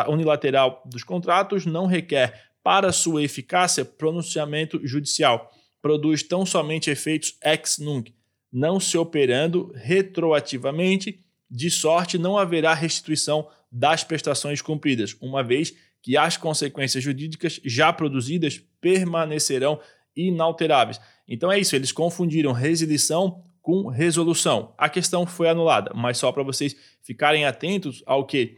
unilateral 0.07 0.83
dos 0.85 1.03
contratos 1.03 1.65
não 1.65 1.87
requer, 1.87 2.51
para 2.61 2.91
sua 2.91 3.23
eficácia, 3.23 3.83
pronunciamento 3.83 4.79
judicial. 4.85 5.51
Produz 5.81 6.21
tão 6.21 6.45
somente 6.45 6.91
efeitos 6.91 7.35
ex 7.43 7.79
nunc, 7.79 8.13
não 8.53 8.79
se 8.79 8.99
operando 8.99 9.71
retroativamente, 9.73 11.25
de 11.49 11.71
sorte 11.71 12.19
não 12.19 12.37
haverá 12.37 12.75
restituição 12.75 13.47
das 13.71 14.03
prestações 14.03 14.61
cumpridas, 14.61 15.17
uma 15.19 15.43
vez 15.43 15.73
que 16.03 16.15
as 16.15 16.37
consequências 16.37 17.03
jurídicas 17.03 17.59
já 17.65 17.91
produzidas 17.91 18.61
permanecerão 18.79 19.79
inalteráveis. 20.15 20.99
Então 21.27 21.51
é 21.51 21.59
isso, 21.59 21.75
eles 21.75 21.91
confundiram 21.91 22.51
resilição 22.51 23.43
com 23.61 23.87
resolução. 23.87 24.73
A 24.77 24.89
questão 24.89 25.25
foi 25.25 25.49
anulada, 25.49 25.91
mas 25.93 26.17
só 26.17 26.31
para 26.31 26.43
vocês 26.43 26.75
ficarem 27.01 27.45
atentos 27.45 28.03
ao 28.05 28.25
que 28.25 28.57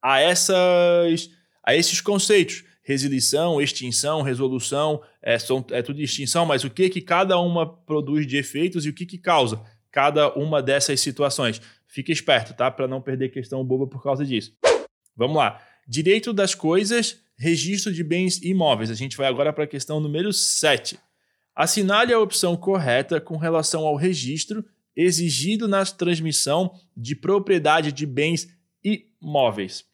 a 0.00 0.20
essas 0.20 1.30
a 1.66 1.74
esses 1.74 2.00
conceitos, 2.00 2.62
resilição, 2.82 3.60
extinção, 3.60 4.20
resolução, 4.20 5.00
é, 5.22 5.38
são, 5.38 5.64
é 5.70 5.80
tudo 5.80 6.00
extinção, 6.00 6.44
mas 6.44 6.62
o 6.62 6.70
que 6.70 6.90
que 6.90 7.00
cada 7.00 7.38
uma 7.38 7.66
produz 7.66 8.26
de 8.26 8.36
efeitos 8.36 8.84
e 8.84 8.90
o 8.90 8.92
que 8.92 9.06
que 9.06 9.16
causa 9.16 9.62
cada 9.90 10.32
uma 10.34 10.62
dessas 10.62 11.00
situações. 11.00 11.60
Fique 11.86 12.12
esperto, 12.12 12.52
tá? 12.52 12.70
Para 12.70 12.88
não 12.88 13.00
perder 13.00 13.28
questão 13.28 13.64
boba 13.64 13.86
por 13.86 14.02
causa 14.02 14.24
disso. 14.24 14.52
Vamos 15.16 15.36
lá. 15.36 15.62
Direito 15.86 16.32
das 16.32 16.54
coisas, 16.54 17.23
registro 17.36 17.92
de 17.92 18.02
bens 18.02 18.40
imóveis. 18.42 18.90
A 18.90 18.94
gente 18.94 19.16
vai 19.16 19.26
agora 19.26 19.52
para 19.52 19.64
a 19.64 19.68
questão 19.68 20.00
número 20.00 20.32
7. 20.32 20.98
Assinale 21.54 22.12
a 22.12 22.18
opção 22.18 22.56
correta 22.56 23.20
com 23.20 23.36
relação 23.36 23.84
ao 23.86 23.96
registro 23.96 24.64
exigido 24.96 25.66
na 25.66 25.84
transmissão 25.84 26.72
de 26.96 27.14
propriedade 27.14 27.92
de 27.92 28.06
bens 28.06 28.48
imóveis. 28.82 29.84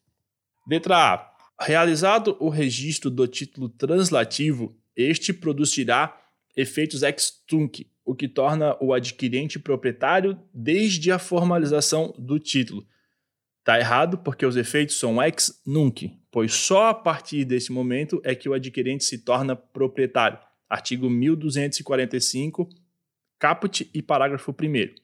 Letra 0.67 1.13
A. 1.13 1.31
Realizado 1.59 2.35
o 2.39 2.49
registro 2.49 3.09
do 3.09 3.27
título 3.27 3.69
translativo, 3.69 4.75
este 4.95 5.31
produzirá 5.31 6.19
efeitos 6.55 7.03
ex 7.03 7.31
tunc, 7.47 7.87
o 8.03 8.15
que 8.15 8.27
torna 8.27 8.75
o 8.81 8.93
adquirente 8.93 9.59
proprietário 9.59 10.39
desde 10.53 11.11
a 11.11 11.19
formalização 11.19 12.13
do 12.17 12.39
título. 12.39 12.85
Está 13.59 13.79
errado 13.79 14.17
porque 14.17 14.45
os 14.45 14.57
efeitos 14.57 14.97
são 14.97 15.21
ex 15.21 15.61
nunc, 15.65 16.11
pois 16.31 16.53
só 16.53 16.87
a 16.87 16.93
partir 16.93 17.45
desse 17.45 17.71
momento 17.71 18.21
é 18.23 18.33
que 18.33 18.49
o 18.49 18.53
adquirente 18.53 19.03
se 19.03 19.19
torna 19.19 19.55
proprietário 19.55 20.39
artigo 20.71 21.09
1245, 21.09 22.69
caput 23.37 23.89
e 23.93 24.01
parágrafo 24.01 24.51
1. 24.51 24.95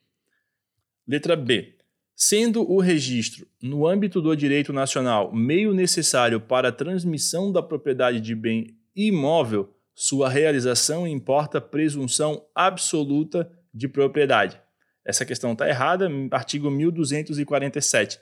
Letra 1.06 1.36
B. 1.36 1.76
Sendo 2.16 2.64
o 2.72 2.80
registro, 2.80 3.46
no 3.62 3.86
âmbito 3.86 4.22
do 4.22 4.34
direito 4.34 4.72
nacional, 4.72 5.32
meio 5.34 5.74
necessário 5.74 6.40
para 6.40 6.70
a 6.70 6.72
transmissão 6.72 7.52
da 7.52 7.62
propriedade 7.62 8.22
de 8.22 8.34
bem 8.34 8.78
imóvel, 8.96 9.76
sua 9.94 10.30
realização 10.30 11.06
importa 11.06 11.60
presunção 11.60 12.46
absoluta 12.56 13.52
de 13.74 13.90
propriedade. 13.90 14.60
Essa 15.04 15.26
questão 15.26 15.52
está 15.52 15.68
errada, 15.68 16.10
artigo 16.32 16.72
1247. 16.72 18.20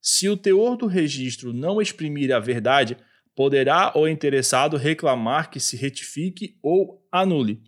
Se 0.00 0.28
o 0.28 0.36
teor 0.36 0.76
do 0.76 0.86
registro 0.86 1.52
não 1.52 1.80
exprimir 1.80 2.32
a 2.32 2.38
verdade, 2.38 2.96
poderá 3.34 3.92
o 3.94 4.08
interessado 4.08 4.76
reclamar 4.76 5.50
que 5.50 5.60
se 5.60 5.76
retifique 5.76 6.56
ou 6.62 7.06
anule. 7.10 7.62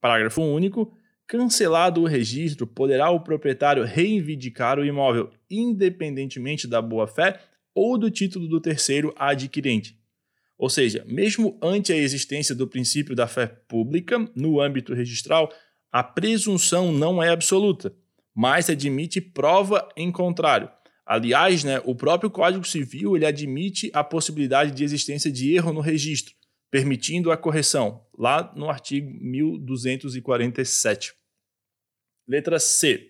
Parágrafo 0.00 0.42
único. 0.42 0.92
Cancelado 1.26 2.02
o 2.02 2.06
registro, 2.06 2.64
poderá 2.64 3.10
o 3.10 3.18
proprietário 3.18 3.82
reivindicar 3.82 4.78
o 4.78 4.84
imóvel, 4.84 5.30
independentemente 5.50 6.68
da 6.68 6.80
boa-fé 6.80 7.40
ou 7.74 7.98
do 7.98 8.08
título 8.08 8.46
do 8.46 8.60
terceiro 8.60 9.12
adquirente. 9.16 9.98
Ou 10.56 10.70
seja, 10.70 11.04
mesmo 11.08 11.58
ante 11.60 11.92
a 11.92 11.96
existência 11.96 12.54
do 12.54 12.68
princípio 12.68 13.16
da 13.16 13.26
fé 13.26 13.46
pública 13.46 14.18
no 14.36 14.60
âmbito 14.60 14.94
registral, 14.94 15.52
a 15.90 16.04
presunção 16.04 16.92
não 16.92 17.20
é 17.20 17.30
absoluta, 17.30 17.92
mas 18.32 18.70
admite 18.70 19.20
prova 19.20 19.88
em 19.96 20.12
contrário. 20.12 20.70
Aliás, 21.06 21.62
né, 21.62 21.80
o 21.84 21.94
próprio 21.94 22.28
Código 22.28 22.66
Civil 22.66 23.14
ele 23.14 23.24
admite 23.24 23.88
a 23.94 24.02
possibilidade 24.02 24.72
de 24.72 24.82
existência 24.82 25.30
de 25.30 25.54
erro 25.54 25.72
no 25.72 25.80
registro, 25.80 26.34
permitindo 26.68 27.30
a 27.30 27.36
correção, 27.36 28.04
lá 28.18 28.52
no 28.56 28.68
artigo 28.68 29.08
1247. 29.20 31.14
Letra 32.26 32.58
C. 32.58 33.08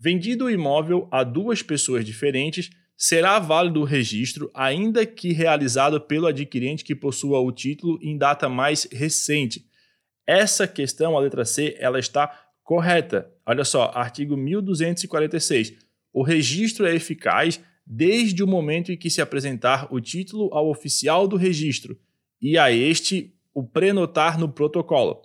Vendido 0.00 0.46
o 0.46 0.50
imóvel 0.50 1.06
a 1.10 1.22
duas 1.22 1.62
pessoas 1.62 2.02
diferentes, 2.02 2.70
será 2.96 3.38
válido 3.38 3.82
o 3.82 3.84
registro, 3.84 4.50
ainda 4.54 5.04
que 5.04 5.34
realizado 5.34 6.00
pelo 6.00 6.26
adquirente 6.26 6.82
que 6.82 6.94
possua 6.94 7.40
o 7.40 7.52
título 7.52 7.98
em 8.00 8.16
data 8.16 8.48
mais 8.48 8.88
recente. 8.90 9.66
Essa 10.26 10.66
questão, 10.66 11.14
a 11.14 11.20
letra 11.20 11.44
C, 11.44 11.76
ela 11.78 11.98
está 11.98 12.28
correta. 12.62 13.30
Olha 13.44 13.64
só, 13.64 13.92
artigo 13.94 14.34
1246 14.34 15.91
o 16.12 16.22
registro 16.22 16.86
é 16.86 16.94
eficaz 16.94 17.60
desde 17.86 18.42
o 18.42 18.46
momento 18.46 18.92
em 18.92 18.96
que 18.96 19.10
se 19.10 19.20
apresentar 19.20 19.92
o 19.92 20.00
título 20.00 20.52
ao 20.52 20.68
oficial 20.68 21.26
do 21.26 21.36
registro 21.36 21.98
e 22.40 22.58
a 22.58 22.70
este 22.70 23.34
o 23.54 23.62
prenotar 23.62 24.38
no 24.38 24.48
protocolo. 24.48 25.22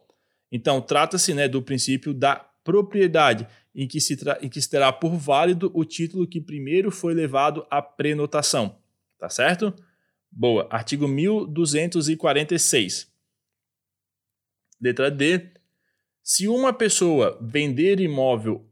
Então, 0.52 0.82
trata-se 0.82 1.34
né, 1.34 1.48
do 1.48 1.62
princípio 1.62 2.14
da 2.14 2.36
propriedade, 2.64 3.48
em 3.74 3.88
que, 3.88 4.02
se 4.02 4.18
em 4.42 4.50
que 4.50 4.62
se 4.62 4.70
terá 4.70 4.92
por 4.92 5.16
válido 5.16 5.72
o 5.74 5.86
título 5.86 6.28
que 6.28 6.42
primeiro 6.42 6.92
foi 6.92 7.14
levado 7.14 7.66
à 7.70 7.82
prenotação. 7.82 8.78
Tá 9.20 9.30
certo? 9.30 9.74
Boa. 10.32 10.68
Artigo 10.70 11.08
1246. 11.08 13.12
Letra 14.82 15.10
D. 15.10 15.52
Se 16.22 16.48
uma 16.48 16.74
pessoa 16.74 17.38
vender 17.42 18.00
imóvel. 18.00 18.70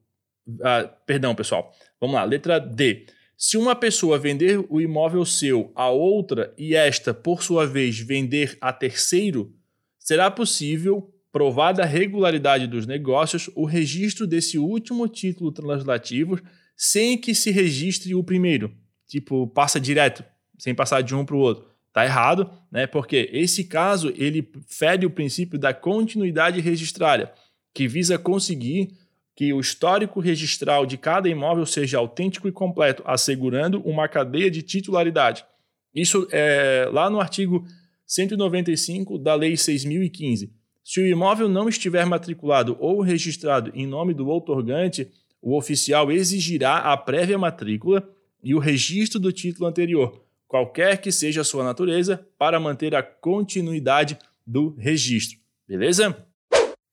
Ah, 0.61 0.83
perdão, 1.05 1.33
pessoal. 1.33 1.73
Vamos 1.99 2.15
lá, 2.15 2.23
letra 2.23 2.59
D. 2.59 3.05
Se 3.37 3.57
uma 3.57 3.75
pessoa 3.75 4.17
vender 4.17 4.65
o 4.69 4.79
imóvel 4.79 5.25
seu 5.25 5.71
a 5.75 5.89
outra 5.89 6.53
e 6.57 6.73
esta, 6.73 7.13
por 7.13 7.43
sua 7.43 7.67
vez, 7.67 7.99
vender 7.99 8.57
a 8.61 8.71
terceiro, 8.71 9.53
será 9.99 10.31
possível, 10.31 11.11
provada 11.31 11.83
a 11.83 11.85
regularidade 11.85 12.65
dos 12.65 12.87
negócios, 12.87 13.49
o 13.55 13.65
registro 13.65 14.25
desse 14.25 14.57
último 14.57 15.07
título 15.07 15.51
translativo 15.51 16.39
sem 16.77 17.17
que 17.17 17.35
se 17.35 17.51
registre 17.51 18.15
o 18.15 18.23
primeiro. 18.23 18.73
Tipo, 19.07 19.47
passa 19.47 19.79
direto, 19.79 20.23
sem 20.57 20.73
passar 20.73 21.01
de 21.01 21.13
um 21.13 21.25
para 21.25 21.35
o 21.35 21.39
outro. 21.39 21.65
Tá 21.91 22.03
errado, 22.05 22.49
né? 22.71 22.87
Porque 22.87 23.29
esse 23.31 23.65
caso 23.65 24.13
ele 24.17 24.49
fere 24.67 25.05
o 25.05 25.09
princípio 25.09 25.57
da 25.57 25.73
continuidade 25.73 26.59
registrária, 26.59 27.31
que 27.73 27.87
visa 27.87 28.17
conseguir 28.17 28.97
que 29.35 29.51
o 29.51 29.59
histórico 29.59 30.19
registral 30.19 30.85
de 30.85 30.97
cada 30.97 31.27
imóvel 31.27 31.65
seja 31.65 31.97
autêntico 31.97 32.47
e 32.47 32.51
completo, 32.51 33.03
assegurando 33.05 33.81
uma 33.81 34.07
cadeia 34.07 34.49
de 34.49 34.61
titularidade. 34.61 35.45
Isso 35.93 36.27
é 36.31 36.87
lá 36.91 37.09
no 37.09 37.19
artigo 37.19 37.65
195 38.07 39.17
da 39.17 39.35
Lei 39.35 39.57
6015. 39.57 40.53
Se 40.83 41.01
o 41.01 41.07
imóvel 41.07 41.49
não 41.49 41.67
estiver 41.67 42.05
matriculado 42.05 42.77
ou 42.79 43.01
registrado 43.01 43.71
em 43.73 43.85
nome 43.85 44.13
do 44.13 44.27
outorgante, 44.27 45.11
o 45.41 45.57
oficial 45.57 46.11
exigirá 46.11 46.77
a 46.77 46.95
prévia 46.95 47.37
matrícula 47.37 48.07
e 48.43 48.53
o 48.53 48.59
registro 48.59 49.19
do 49.19 49.31
título 49.31 49.67
anterior, 49.67 50.23
qualquer 50.47 51.01
que 51.01 51.11
seja 51.11 51.41
a 51.41 51.43
sua 51.43 51.63
natureza, 51.63 52.25
para 52.37 52.59
manter 52.59 52.95
a 52.95 53.01
continuidade 53.01 54.17
do 54.45 54.75
registro. 54.75 55.39
Beleza? 55.67 56.25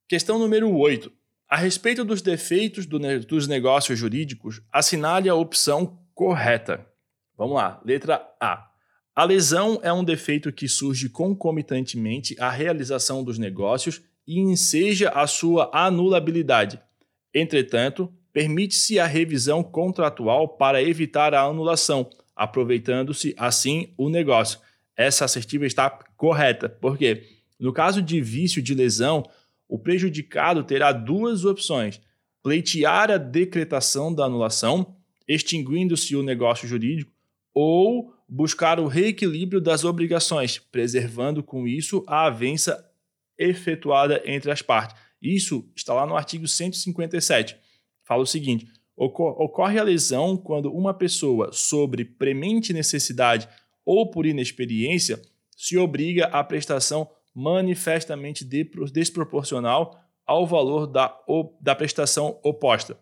Questão 0.09 0.39
número 0.39 0.75
8. 0.75 1.13
A 1.53 1.57
respeito 1.57 2.03
dos 2.03 2.23
defeitos 2.23 2.87
do 2.87 2.99
ne 2.99 3.19
dos 3.19 3.47
negócios 3.47 3.99
jurídicos, 3.99 4.63
assinale 4.73 5.29
a 5.29 5.35
opção 5.35 5.99
correta. 6.15 6.87
Vamos 7.37 7.57
lá. 7.57 7.79
Letra 7.85 8.27
A. 8.41 8.71
A 9.15 9.25
lesão 9.25 9.79
é 9.83 9.93
um 9.93 10.03
defeito 10.03 10.51
que 10.51 10.67
surge 10.67 11.11
concomitantemente 11.11 12.35
à 12.41 12.49
realização 12.49 13.23
dos 13.23 13.37
negócios 13.37 14.01
e 14.27 14.41
enseja 14.41 15.11
a 15.11 15.27
sua 15.27 15.71
anulabilidade. 15.75 16.81
Entretanto, 17.35 18.11
permite-se 18.33 18.99
a 18.99 19.05
revisão 19.05 19.63
contratual 19.63 20.49
para 20.49 20.83
evitar 20.83 21.35
a 21.35 21.43
anulação, 21.43 22.09
aproveitando-se 22.35 23.35
assim 23.37 23.93
o 23.99 24.09
negócio. 24.09 24.59
Essa 24.97 25.27
assertiva 25.27 25.67
está 25.67 25.91
correta, 26.17 26.71
porque 26.71 27.43
no 27.61 27.75
caso 27.75 28.01
de 28.01 28.23
vício 28.23 28.63
de 28.63 28.75
lesão, 28.75 29.23
o 29.73 29.79
prejudicado 29.79 30.63
terá 30.65 30.93
duas 30.93 31.47
opções: 31.47 31.99
pleitear 32.43 33.11
a 33.11 33.17
decretação 33.17 34.15
da 34.15 34.27
anulação, 34.27 34.95
extinguindo-se 35.27 36.15
o 36.15 36.23
negócio 36.23 36.69
jurídico, 36.69 37.11
ou 37.55 38.13
buscar 38.29 38.79
o 38.79 38.87
reequilíbrio 38.87 39.63
das 39.63 39.83
obrigações, 39.83 40.59
preservando 40.59 41.43
com 41.43 41.67
isso 41.67 42.05
a 42.07 42.27
avença 42.27 42.87
efetuada 43.39 44.23
entre 44.27 44.51
as 44.51 44.61
partes. 44.61 44.95
Isso 45.23 45.67
está 45.75 45.95
lá 45.95 46.07
no 46.07 46.17
artigo 46.17 46.47
157. 46.47 47.57
Fala 48.05 48.25
o 48.25 48.27
seguinte: 48.27 48.67
ocorre 48.95 49.79
a 49.79 49.83
lesão 49.83 50.37
quando 50.37 50.71
uma 50.71 50.93
pessoa, 50.93 51.51
sobre 51.51 52.05
premente 52.05 52.75
necessidade 52.75 53.49
ou 53.87 54.11
por 54.11 54.27
inexperiência, 54.27 55.19
se 55.57 55.79
obriga 55.79 56.27
à 56.27 56.45
prestação 56.45 57.09
manifestamente 57.35 58.45
desproporcional 58.45 59.99
ao 60.27 60.47
valor 60.47 60.87
da, 60.87 61.17
da 61.61 61.75
prestação 61.75 62.39
oposta. 62.43 62.99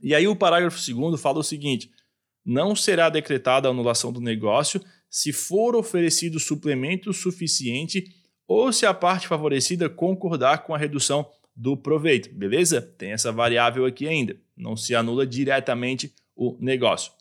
E 0.00 0.14
aí 0.14 0.26
o 0.26 0.36
parágrafo 0.36 0.78
2 0.78 1.20
fala 1.20 1.38
o 1.38 1.44
seguinte: 1.44 1.90
não 2.44 2.74
será 2.74 3.08
decretada 3.08 3.68
a 3.68 3.70
anulação 3.70 4.12
do 4.12 4.20
negócio 4.20 4.80
se 5.08 5.32
for 5.32 5.74
oferecido 5.74 6.38
suplemento 6.38 7.12
suficiente 7.12 8.04
ou 8.46 8.72
se 8.72 8.86
a 8.86 8.94
parte 8.94 9.28
favorecida 9.28 9.88
concordar 9.88 10.64
com 10.64 10.74
a 10.74 10.78
redução 10.78 11.28
do 11.54 11.76
proveito, 11.76 12.32
beleza? 12.34 12.80
Tem 12.80 13.12
essa 13.12 13.30
variável 13.30 13.84
aqui 13.84 14.08
ainda. 14.08 14.36
Não 14.56 14.76
se 14.76 14.94
anula 14.94 15.26
diretamente 15.26 16.14
o 16.34 16.56
negócio. 16.58 17.12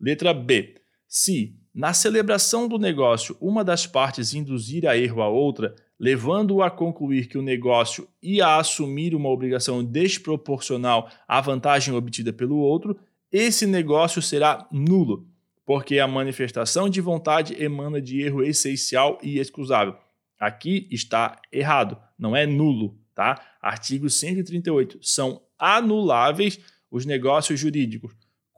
Letra 0.00 0.34
B. 0.34 0.74
Se, 1.06 1.56
na 1.74 1.94
celebração 1.94 2.68
do 2.68 2.78
negócio, 2.78 3.36
uma 3.40 3.64
das 3.64 3.86
partes 3.86 4.34
induzir 4.34 4.86
a 4.86 4.96
erro 4.96 5.22
a 5.22 5.28
outra, 5.28 5.74
levando-o 5.98 6.62
a 6.62 6.70
concluir 6.70 7.28
que 7.28 7.38
o 7.38 7.42
negócio 7.42 8.06
ia 8.22 8.56
assumir 8.56 9.14
uma 9.14 9.30
obrigação 9.30 9.82
desproporcional 9.82 11.10
à 11.26 11.40
vantagem 11.40 11.94
obtida 11.94 12.32
pelo 12.32 12.56
outro, 12.56 12.98
esse 13.30 13.66
negócio 13.66 14.20
será 14.20 14.68
nulo, 14.70 15.26
porque 15.64 15.98
a 15.98 16.06
manifestação 16.06 16.90
de 16.90 17.00
vontade 17.00 17.60
emana 17.62 18.02
de 18.02 18.20
erro 18.20 18.42
essencial 18.42 19.18
e 19.22 19.38
excusável. 19.38 19.96
Aqui 20.38 20.86
está 20.90 21.40
errado, 21.50 21.96
não 22.18 22.36
é 22.36 22.44
nulo, 22.44 22.98
tá? 23.14 23.40
Artigo 23.62 24.10
138. 24.10 24.98
São 25.00 25.40
anuláveis 25.58 26.58
os 26.90 27.06
negócios 27.06 27.58
jurídicos 27.58 28.12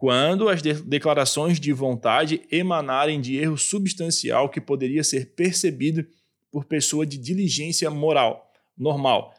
quando 0.05 0.49
as 0.49 0.61
de 0.61 0.75
declarações 0.75 1.59
de 1.59 1.73
vontade 1.73 2.43
emanarem 2.51 3.21
de 3.21 3.37
erro 3.37 3.57
substancial 3.57 4.49
que 4.49 4.61
poderia 4.61 5.03
ser 5.03 5.35
percebido 5.35 6.07
por 6.51 6.65
pessoa 6.65 7.07
de 7.07 7.17
diligência 7.17 7.91
moral 7.91 8.53
normal, 8.77 9.33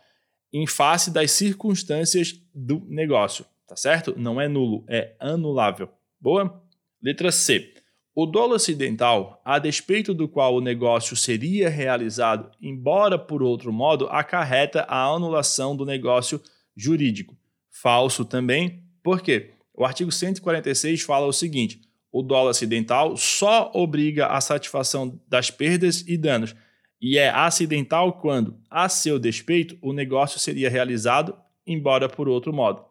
em 0.51 0.65
face 0.65 1.11
das 1.11 1.31
circunstâncias 1.31 2.39
do 2.53 2.83
negócio 2.87 3.45
tá 3.67 3.75
certo? 3.75 4.13
Não 4.17 4.39
é 4.39 4.47
nulo, 4.47 4.83
é 4.87 5.15
anulável. 5.19 5.89
Boa? 6.19 6.61
Letra 7.01 7.31
C. 7.31 7.73
O 8.13 8.25
dolo 8.25 8.53
acidental, 8.53 9.41
a 9.43 9.59
despeito 9.59 10.13
do 10.13 10.29
qual 10.29 10.55
o 10.55 10.61
negócio 10.61 11.17
seria 11.17 11.67
realizado, 11.67 12.49
embora 12.61 13.19
por 13.19 13.43
outro 13.43 13.73
modo, 13.73 14.07
acarreta 14.07 14.83
a 14.83 15.03
anulação 15.03 15.75
do 15.75 15.85
negócio 15.85 16.41
jurídico. 16.75 17.35
Falso 17.69 18.23
também, 18.23 18.83
por 19.03 19.21
quê? 19.21 19.54
O 19.77 19.83
artigo 19.83 20.11
146 20.11 21.01
fala 21.01 21.25
o 21.25 21.33
seguinte: 21.33 21.81
o 22.11 22.21
dolo 22.21 22.49
acidental 22.49 23.17
só 23.17 23.71
obriga 23.73 24.27
a 24.27 24.39
satisfação 24.39 25.19
das 25.27 25.51
perdas 25.51 26.03
e 26.07 26.17
danos, 26.17 26.55
e 27.01 27.17
é 27.17 27.29
acidental 27.29 28.13
quando, 28.13 28.57
a 28.69 28.87
seu 28.87 29.19
despeito, 29.19 29.77
o 29.81 29.91
negócio 29.91 30.39
seria 30.39 30.69
realizado, 30.69 31.37
embora 31.67 32.07
por 32.07 32.29
outro 32.29 32.53
modo. 32.53 32.85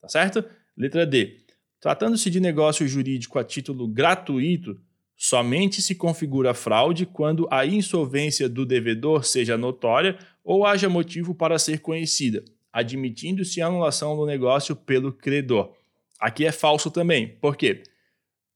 Tá 0.00 0.08
certo? 0.08 0.44
Letra 0.76 1.06
D. 1.06 1.38
Tratando-se 1.80 2.28
de 2.28 2.38
negócio 2.38 2.86
jurídico 2.86 3.38
a 3.38 3.44
título 3.44 3.88
gratuito, 3.88 4.78
somente 5.16 5.80
se 5.80 5.94
configura 5.94 6.52
fraude 6.52 7.06
quando 7.06 7.48
a 7.50 7.64
insolvência 7.64 8.48
do 8.48 8.66
devedor 8.66 9.24
seja 9.24 9.56
notória 9.56 10.18
ou 10.44 10.66
haja 10.66 10.88
motivo 10.88 11.34
para 11.34 11.58
ser 11.58 11.80
conhecida, 11.80 12.44
admitindo-se 12.70 13.62
a 13.62 13.66
anulação 13.66 14.16
do 14.16 14.26
negócio 14.26 14.76
pelo 14.76 15.12
credor. 15.12 15.74
Aqui 16.20 16.44
é 16.44 16.52
falso 16.52 16.90
também. 16.90 17.26
Por 17.26 17.56
quê? 17.56 17.82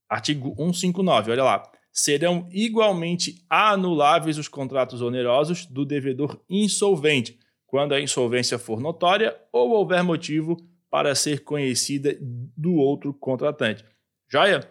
Artigo 0.08 0.54
159, 0.56 1.32
olha 1.32 1.44
lá. 1.44 1.62
Serão 1.90 2.46
igualmente 2.50 3.44
anuláveis 3.48 4.36
os 4.36 4.48
contratos 4.48 5.00
onerosos 5.00 5.64
do 5.64 5.84
devedor 5.84 6.40
insolvente, 6.50 7.38
quando 7.66 7.94
a 7.94 8.00
insolvência 8.00 8.58
for 8.58 8.80
notória 8.80 9.36
ou 9.50 9.70
houver 9.70 10.02
motivo 10.02 10.56
para 10.90 11.14
ser 11.14 11.42
conhecida 11.42 12.16
do 12.20 12.74
outro 12.74 13.14
contratante. 13.14 13.84
Joia? 14.28 14.68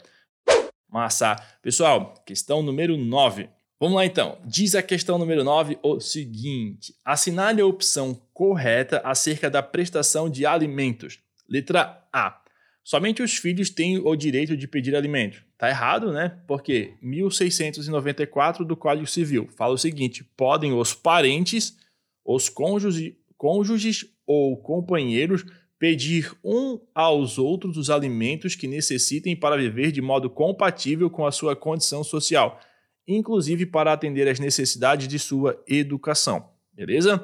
Massa. 0.87 1.35
Pessoal, 1.61 2.13
questão 2.25 2.61
número 2.61 2.95
9. 2.95 3.49
Vamos 3.79 3.95
lá 3.95 4.05
então. 4.05 4.37
Diz 4.45 4.75
a 4.75 4.83
questão 4.83 5.17
número 5.17 5.43
9 5.43 5.79
o 5.81 5.99
seguinte: 5.99 6.95
assinale 7.03 7.61
a 7.61 7.65
opção 7.65 8.13
correta 8.33 9.01
acerca 9.03 9.49
da 9.49 9.63
prestação 9.63 10.29
de 10.29 10.45
alimentos. 10.45 11.19
Letra 11.49 12.07
A. 12.13 12.42
Somente 12.83 13.23
os 13.23 13.37
filhos 13.37 13.69
têm 13.69 13.97
o 13.97 14.15
direito 14.15 14.57
de 14.57 14.67
pedir 14.67 14.95
alimentos. 14.95 15.41
Tá 15.57 15.69
errado, 15.69 16.11
né? 16.11 16.37
Porque 16.45 16.93
1694 17.01 18.65
do 18.65 18.75
Código 18.75 19.07
Civil 19.07 19.47
fala 19.55 19.73
o 19.73 19.77
seguinte: 19.77 20.23
podem 20.35 20.73
os 20.73 20.93
parentes, 20.93 21.77
os 22.25 22.49
cônjuges, 22.49 23.13
cônjuges 23.37 24.05
ou 24.27 24.57
companheiros 24.57 25.45
pedir 25.79 26.33
um 26.43 26.79
aos 26.93 27.37
outros 27.37 27.77
os 27.77 27.89
alimentos 27.89 28.55
que 28.55 28.67
necessitem 28.67 29.35
para 29.35 29.57
viver 29.57 29.91
de 29.91 30.01
modo 30.01 30.29
compatível 30.29 31.09
com 31.09 31.25
a 31.25 31.31
sua 31.31 31.55
condição 31.55 32.03
social, 32.03 32.59
inclusive 33.07 33.65
para 33.65 33.91
atender 33.91 34.27
às 34.27 34.39
necessidades 34.39 35.07
de 35.07 35.19
sua 35.19 35.61
educação. 35.67 36.49
Beleza? 36.73 37.23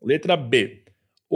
Letra 0.00 0.36
B. 0.36 0.85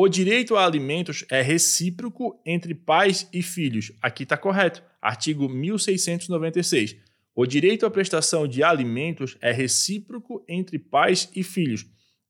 O 0.03 0.09
direito 0.09 0.57
a 0.57 0.65
alimentos 0.65 1.27
é 1.31 1.43
recíproco 1.43 2.41
entre 2.47 2.75
pais 2.75 3.29
e 3.35 3.43
filhos. 3.43 3.93
Aqui 4.01 4.23
está 4.23 4.35
correto. 4.35 4.83
Artigo 4.99 5.47
1696. 5.47 6.97
O 7.35 7.45
direito 7.45 7.85
à 7.85 7.91
prestação 7.91 8.49
de 8.49 8.63
alimentos 8.63 9.37
é 9.43 9.53
recíproco 9.53 10.43
entre 10.49 10.79
pais 10.79 11.31
e 11.37 11.43
filhos 11.43 11.85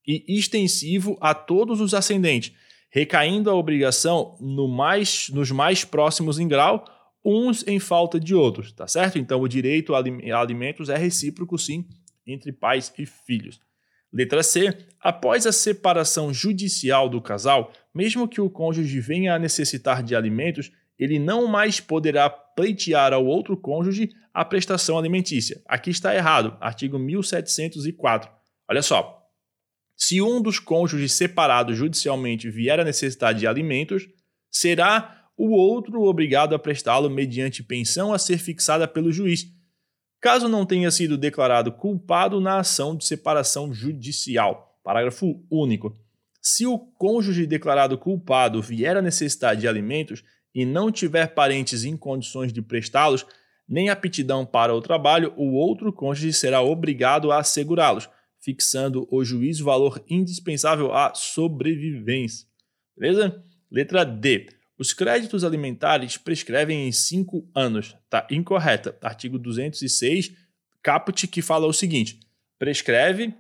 e 0.05 0.25
extensivo 0.37 1.17
a 1.21 1.33
todos 1.33 1.81
os 1.81 1.95
ascendentes 1.95 2.53
recaindo 2.91 3.49
a 3.49 3.55
obrigação 3.55 4.37
no 4.41 4.67
mais, 4.67 5.29
nos 5.29 5.53
mais 5.53 5.85
próximos 5.85 6.41
em 6.41 6.49
grau, 6.49 6.85
uns 7.25 7.65
em 7.69 7.79
falta 7.79 8.19
de 8.19 8.35
outros, 8.35 8.73
tá 8.73 8.89
certo? 8.89 9.17
Então, 9.17 9.41
o 9.41 9.47
direito 9.47 9.95
a 9.95 9.99
alimentos 10.41 10.89
é 10.89 10.97
recíproco, 10.97 11.57
sim, 11.57 11.87
entre 12.27 12.51
pais 12.51 12.93
e 12.99 13.07
filhos. 13.07 13.61
Letra 14.13 14.43
C. 14.43 14.77
Após 15.01 15.47
a 15.47 15.53
separação 15.53 16.33
judicial 16.33 17.09
do 17.09 17.23
casal, 17.23 17.73
mesmo 17.95 18.29
que 18.29 18.41
o 18.41 18.51
cônjuge 18.51 19.01
venha 19.01 19.35
a 19.35 19.39
necessitar 19.39 20.03
de 20.03 20.15
alimentos, 20.15 20.71
ele 20.99 21.19
não 21.19 21.47
mais 21.47 21.81
poderá 21.81 22.29
pleitear 22.29 23.13
ao 23.15 23.25
outro 23.25 23.57
cônjuge 23.57 24.11
a 24.35 24.45
prestação 24.45 24.99
alimentícia. 24.99 25.63
Aqui 25.67 25.91
está 25.91 26.15
errado, 26.15 26.57
artigo 26.61 26.99
1704. 26.99 28.31
Olha 28.69 28.83
só, 28.83 29.27
se 29.97 30.21
um 30.21 30.41
dos 30.41 30.59
cônjuges 30.59 31.13
separados 31.13 31.77
judicialmente 31.77 32.51
vier 32.51 32.79
a 32.79 32.85
necessitar 32.85 33.35
de 33.35 33.47
alimentos, 33.47 34.07
será 34.51 35.27
o 35.37 35.51
outro 35.53 36.03
obrigado 36.03 36.55
a 36.55 36.59
prestá-lo 36.59 37.09
mediante 37.09 37.63
pensão 37.63 38.13
a 38.13 38.19
ser 38.19 38.37
fixada 38.37 38.87
pelo 38.87 39.11
juiz. 39.11 39.47
Caso 40.21 40.49
não 40.49 40.67
tenha 40.67 40.91
sido 40.91 41.17
declarado 41.17 41.73
culpado 41.73 42.41
na 42.41 42.59
ação 42.59 42.95
de 42.95 43.05
separação 43.05 43.73
judicial. 43.73 44.79
Parágrafo 44.85 45.43
único. 45.51 45.97
Se 46.43 46.67
o 46.67 46.79
cônjuge 46.79 47.47
declarado 47.47 47.99
culpado 47.99 48.63
vier 48.63 48.97
a 48.97 49.03
necessitar 49.03 49.57
de 49.57 49.69
alimentos 49.69 50.23
e 50.55 50.65
não 50.65 50.91
tiver 50.91 51.29
parentes 51.29 51.85
em 51.85 51.97
condições 51.97 52.53
de 52.53 52.63
prestá-los, 52.63 53.27
nem 53.69 53.89
aptidão 53.89 54.45
para 54.45 54.75
o 54.75 54.81
trabalho, 54.81 55.33
o 55.37 55.53
outro 55.53 55.93
cônjuge 55.93 56.33
será 56.33 56.61
obrigado 56.61 57.31
a 57.31 57.39
assegurá-los, 57.39 58.09
fixando 58.41 59.07
o 59.11 59.25
juiz 59.25 59.61
o 59.61 59.65
valor 59.65 60.03
indispensável 60.09 60.93
à 60.93 61.15
sobrevivência. 61.15 62.47
Beleza? 62.97 63.45
Letra 63.71 64.05
D. 64.05 64.49
Os 64.81 64.95
créditos 64.95 65.45
alimentares 65.45 66.17
prescrevem 66.17 66.89
em 66.89 66.91
5 66.91 67.47
anos. 67.55 67.95
Tá 68.09 68.27
incorreta. 68.31 68.97
Artigo 69.03 69.39
206, 69.39 70.33
caput, 70.83 71.29
que 71.29 71.43
fala 71.43 71.67
o 71.67 71.73
seguinte: 71.73 72.19
prescreve, 72.59 73.35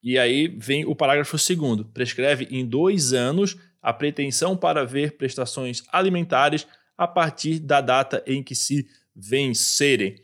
e 0.00 0.16
aí 0.16 0.46
vem 0.46 0.84
o 0.84 0.94
parágrafo 0.94 1.36
segundo. 1.36 1.84
Prescreve 1.86 2.46
em 2.48 2.64
dois 2.64 3.12
anos 3.12 3.56
a 3.82 3.92
pretensão 3.92 4.56
para 4.56 4.86
ver 4.86 5.16
prestações 5.16 5.82
alimentares 5.90 6.64
a 6.96 7.08
partir 7.08 7.58
da 7.58 7.80
data 7.80 8.22
em 8.24 8.40
que 8.40 8.54
se 8.54 8.86
vencerem. 9.16 10.14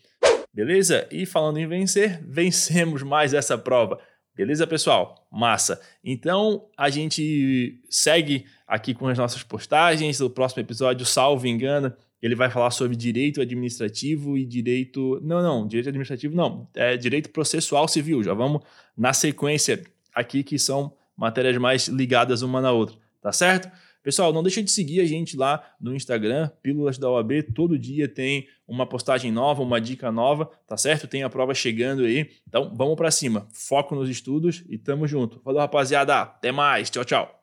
Beleza? 0.54 1.08
E 1.10 1.26
falando 1.26 1.58
em 1.58 1.66
vencer, 1.66 2.22
vencemos 2.24 3.02
mais 3.02 3.34
essa 3.34 3.58
prova. 3.58 3.98
Beleza, 4.36 4.66
pessoal? 4.66 5.26
Massa. 5.30 5.80
Então 6.02 6.68
a 6.76 6.88
gente 6.88 7.80
segue 7.90 8.46
aqui 8.66 8.94
com 8.94 9.08
as 9.08 9.18
nossas 9.18 9.42
postagens. 9.42 10.20
O 10.20 10.30
próximo 10.30 10.62
episódio, 10.62 11.04
salvo 11.04 11.46
engano, 11.46 11.92
ele 12.22 12.34
vai 12.34 12.50
falar 12.50 12.70
sobre 12.70 12.96
direito 12.96 13.40
administrativo 13.40 14.36
e 14.36 14.44
direito. 14.44 15.20
Não, 15.22 15.42
não, 15.42 15.66
direito 15.66 15.88
administrativo 15.88 16.34
não. 16.36 16.68
É 16.74 16.96
direito 16.96 17.30
processual 17.30 17.88
civil. 17.88 18.22
Já 18.22 18.34
vamos 18.34 18.62
na 18.96 19.12
sequência 19.12 19.82
aqui, 20.14 20.42
que 20.42 20.58
são 20.58 20.92
matérias 21.16 21.56
mais 21.58 21.88
ligadas 21.88 22.42
uma 22.42 22.60
na 22.60 22.72
outra. 22.72 22.96
Tá 23.20 23.32
certo? 23.32 23.70
Pessoal, 24.02 24.32
não 24.32 24.42
deixa 24.42 24.62
de 24.62 24.70
seguir 24.70 25.00
a 25.00 25.04
gente 25.04 25.36
lá 25.36 25.62
no 25.80 25.94
Instagram, 25.94 26.50
Pílulas 26.62 26.98
da 26.98 27.10
OAB. 27.10 27.42
Todo 27.54 27.78
dia 27.78 28.08
tem 28.08 28.46
uma 28.66 28.86
postagem 28.86 29.30
nova, 29.30 29.62
uma 29.62 29.80
dica 29.80 30.10
nova, 30.10 30.50
tá 30.66 30.76
certo? 30.76 31.06
Tem 31.06 31.22
a 31.22 31.30
prova 31.30 31.54
chegando 31.54 32.04
aí. 32.04 32.30
Então, 32.48 32.72
vamos 32.74 32.96
para 32.96 33.10
cima. 33.10 33.46
Foco 33.52 33.94
nos 33.94 34.08
estudos 34.08 34.64
e 34.68 34.78
tamo 34.78 35.06
junto. 35.06 35.40
Falou, 35.40 35.60
rapaziada. 35.60 36.20
Até 36.20 36.50
mais. 36.50 36.88
Tchau, 36.88 37.04
tchau. 37.04 37.39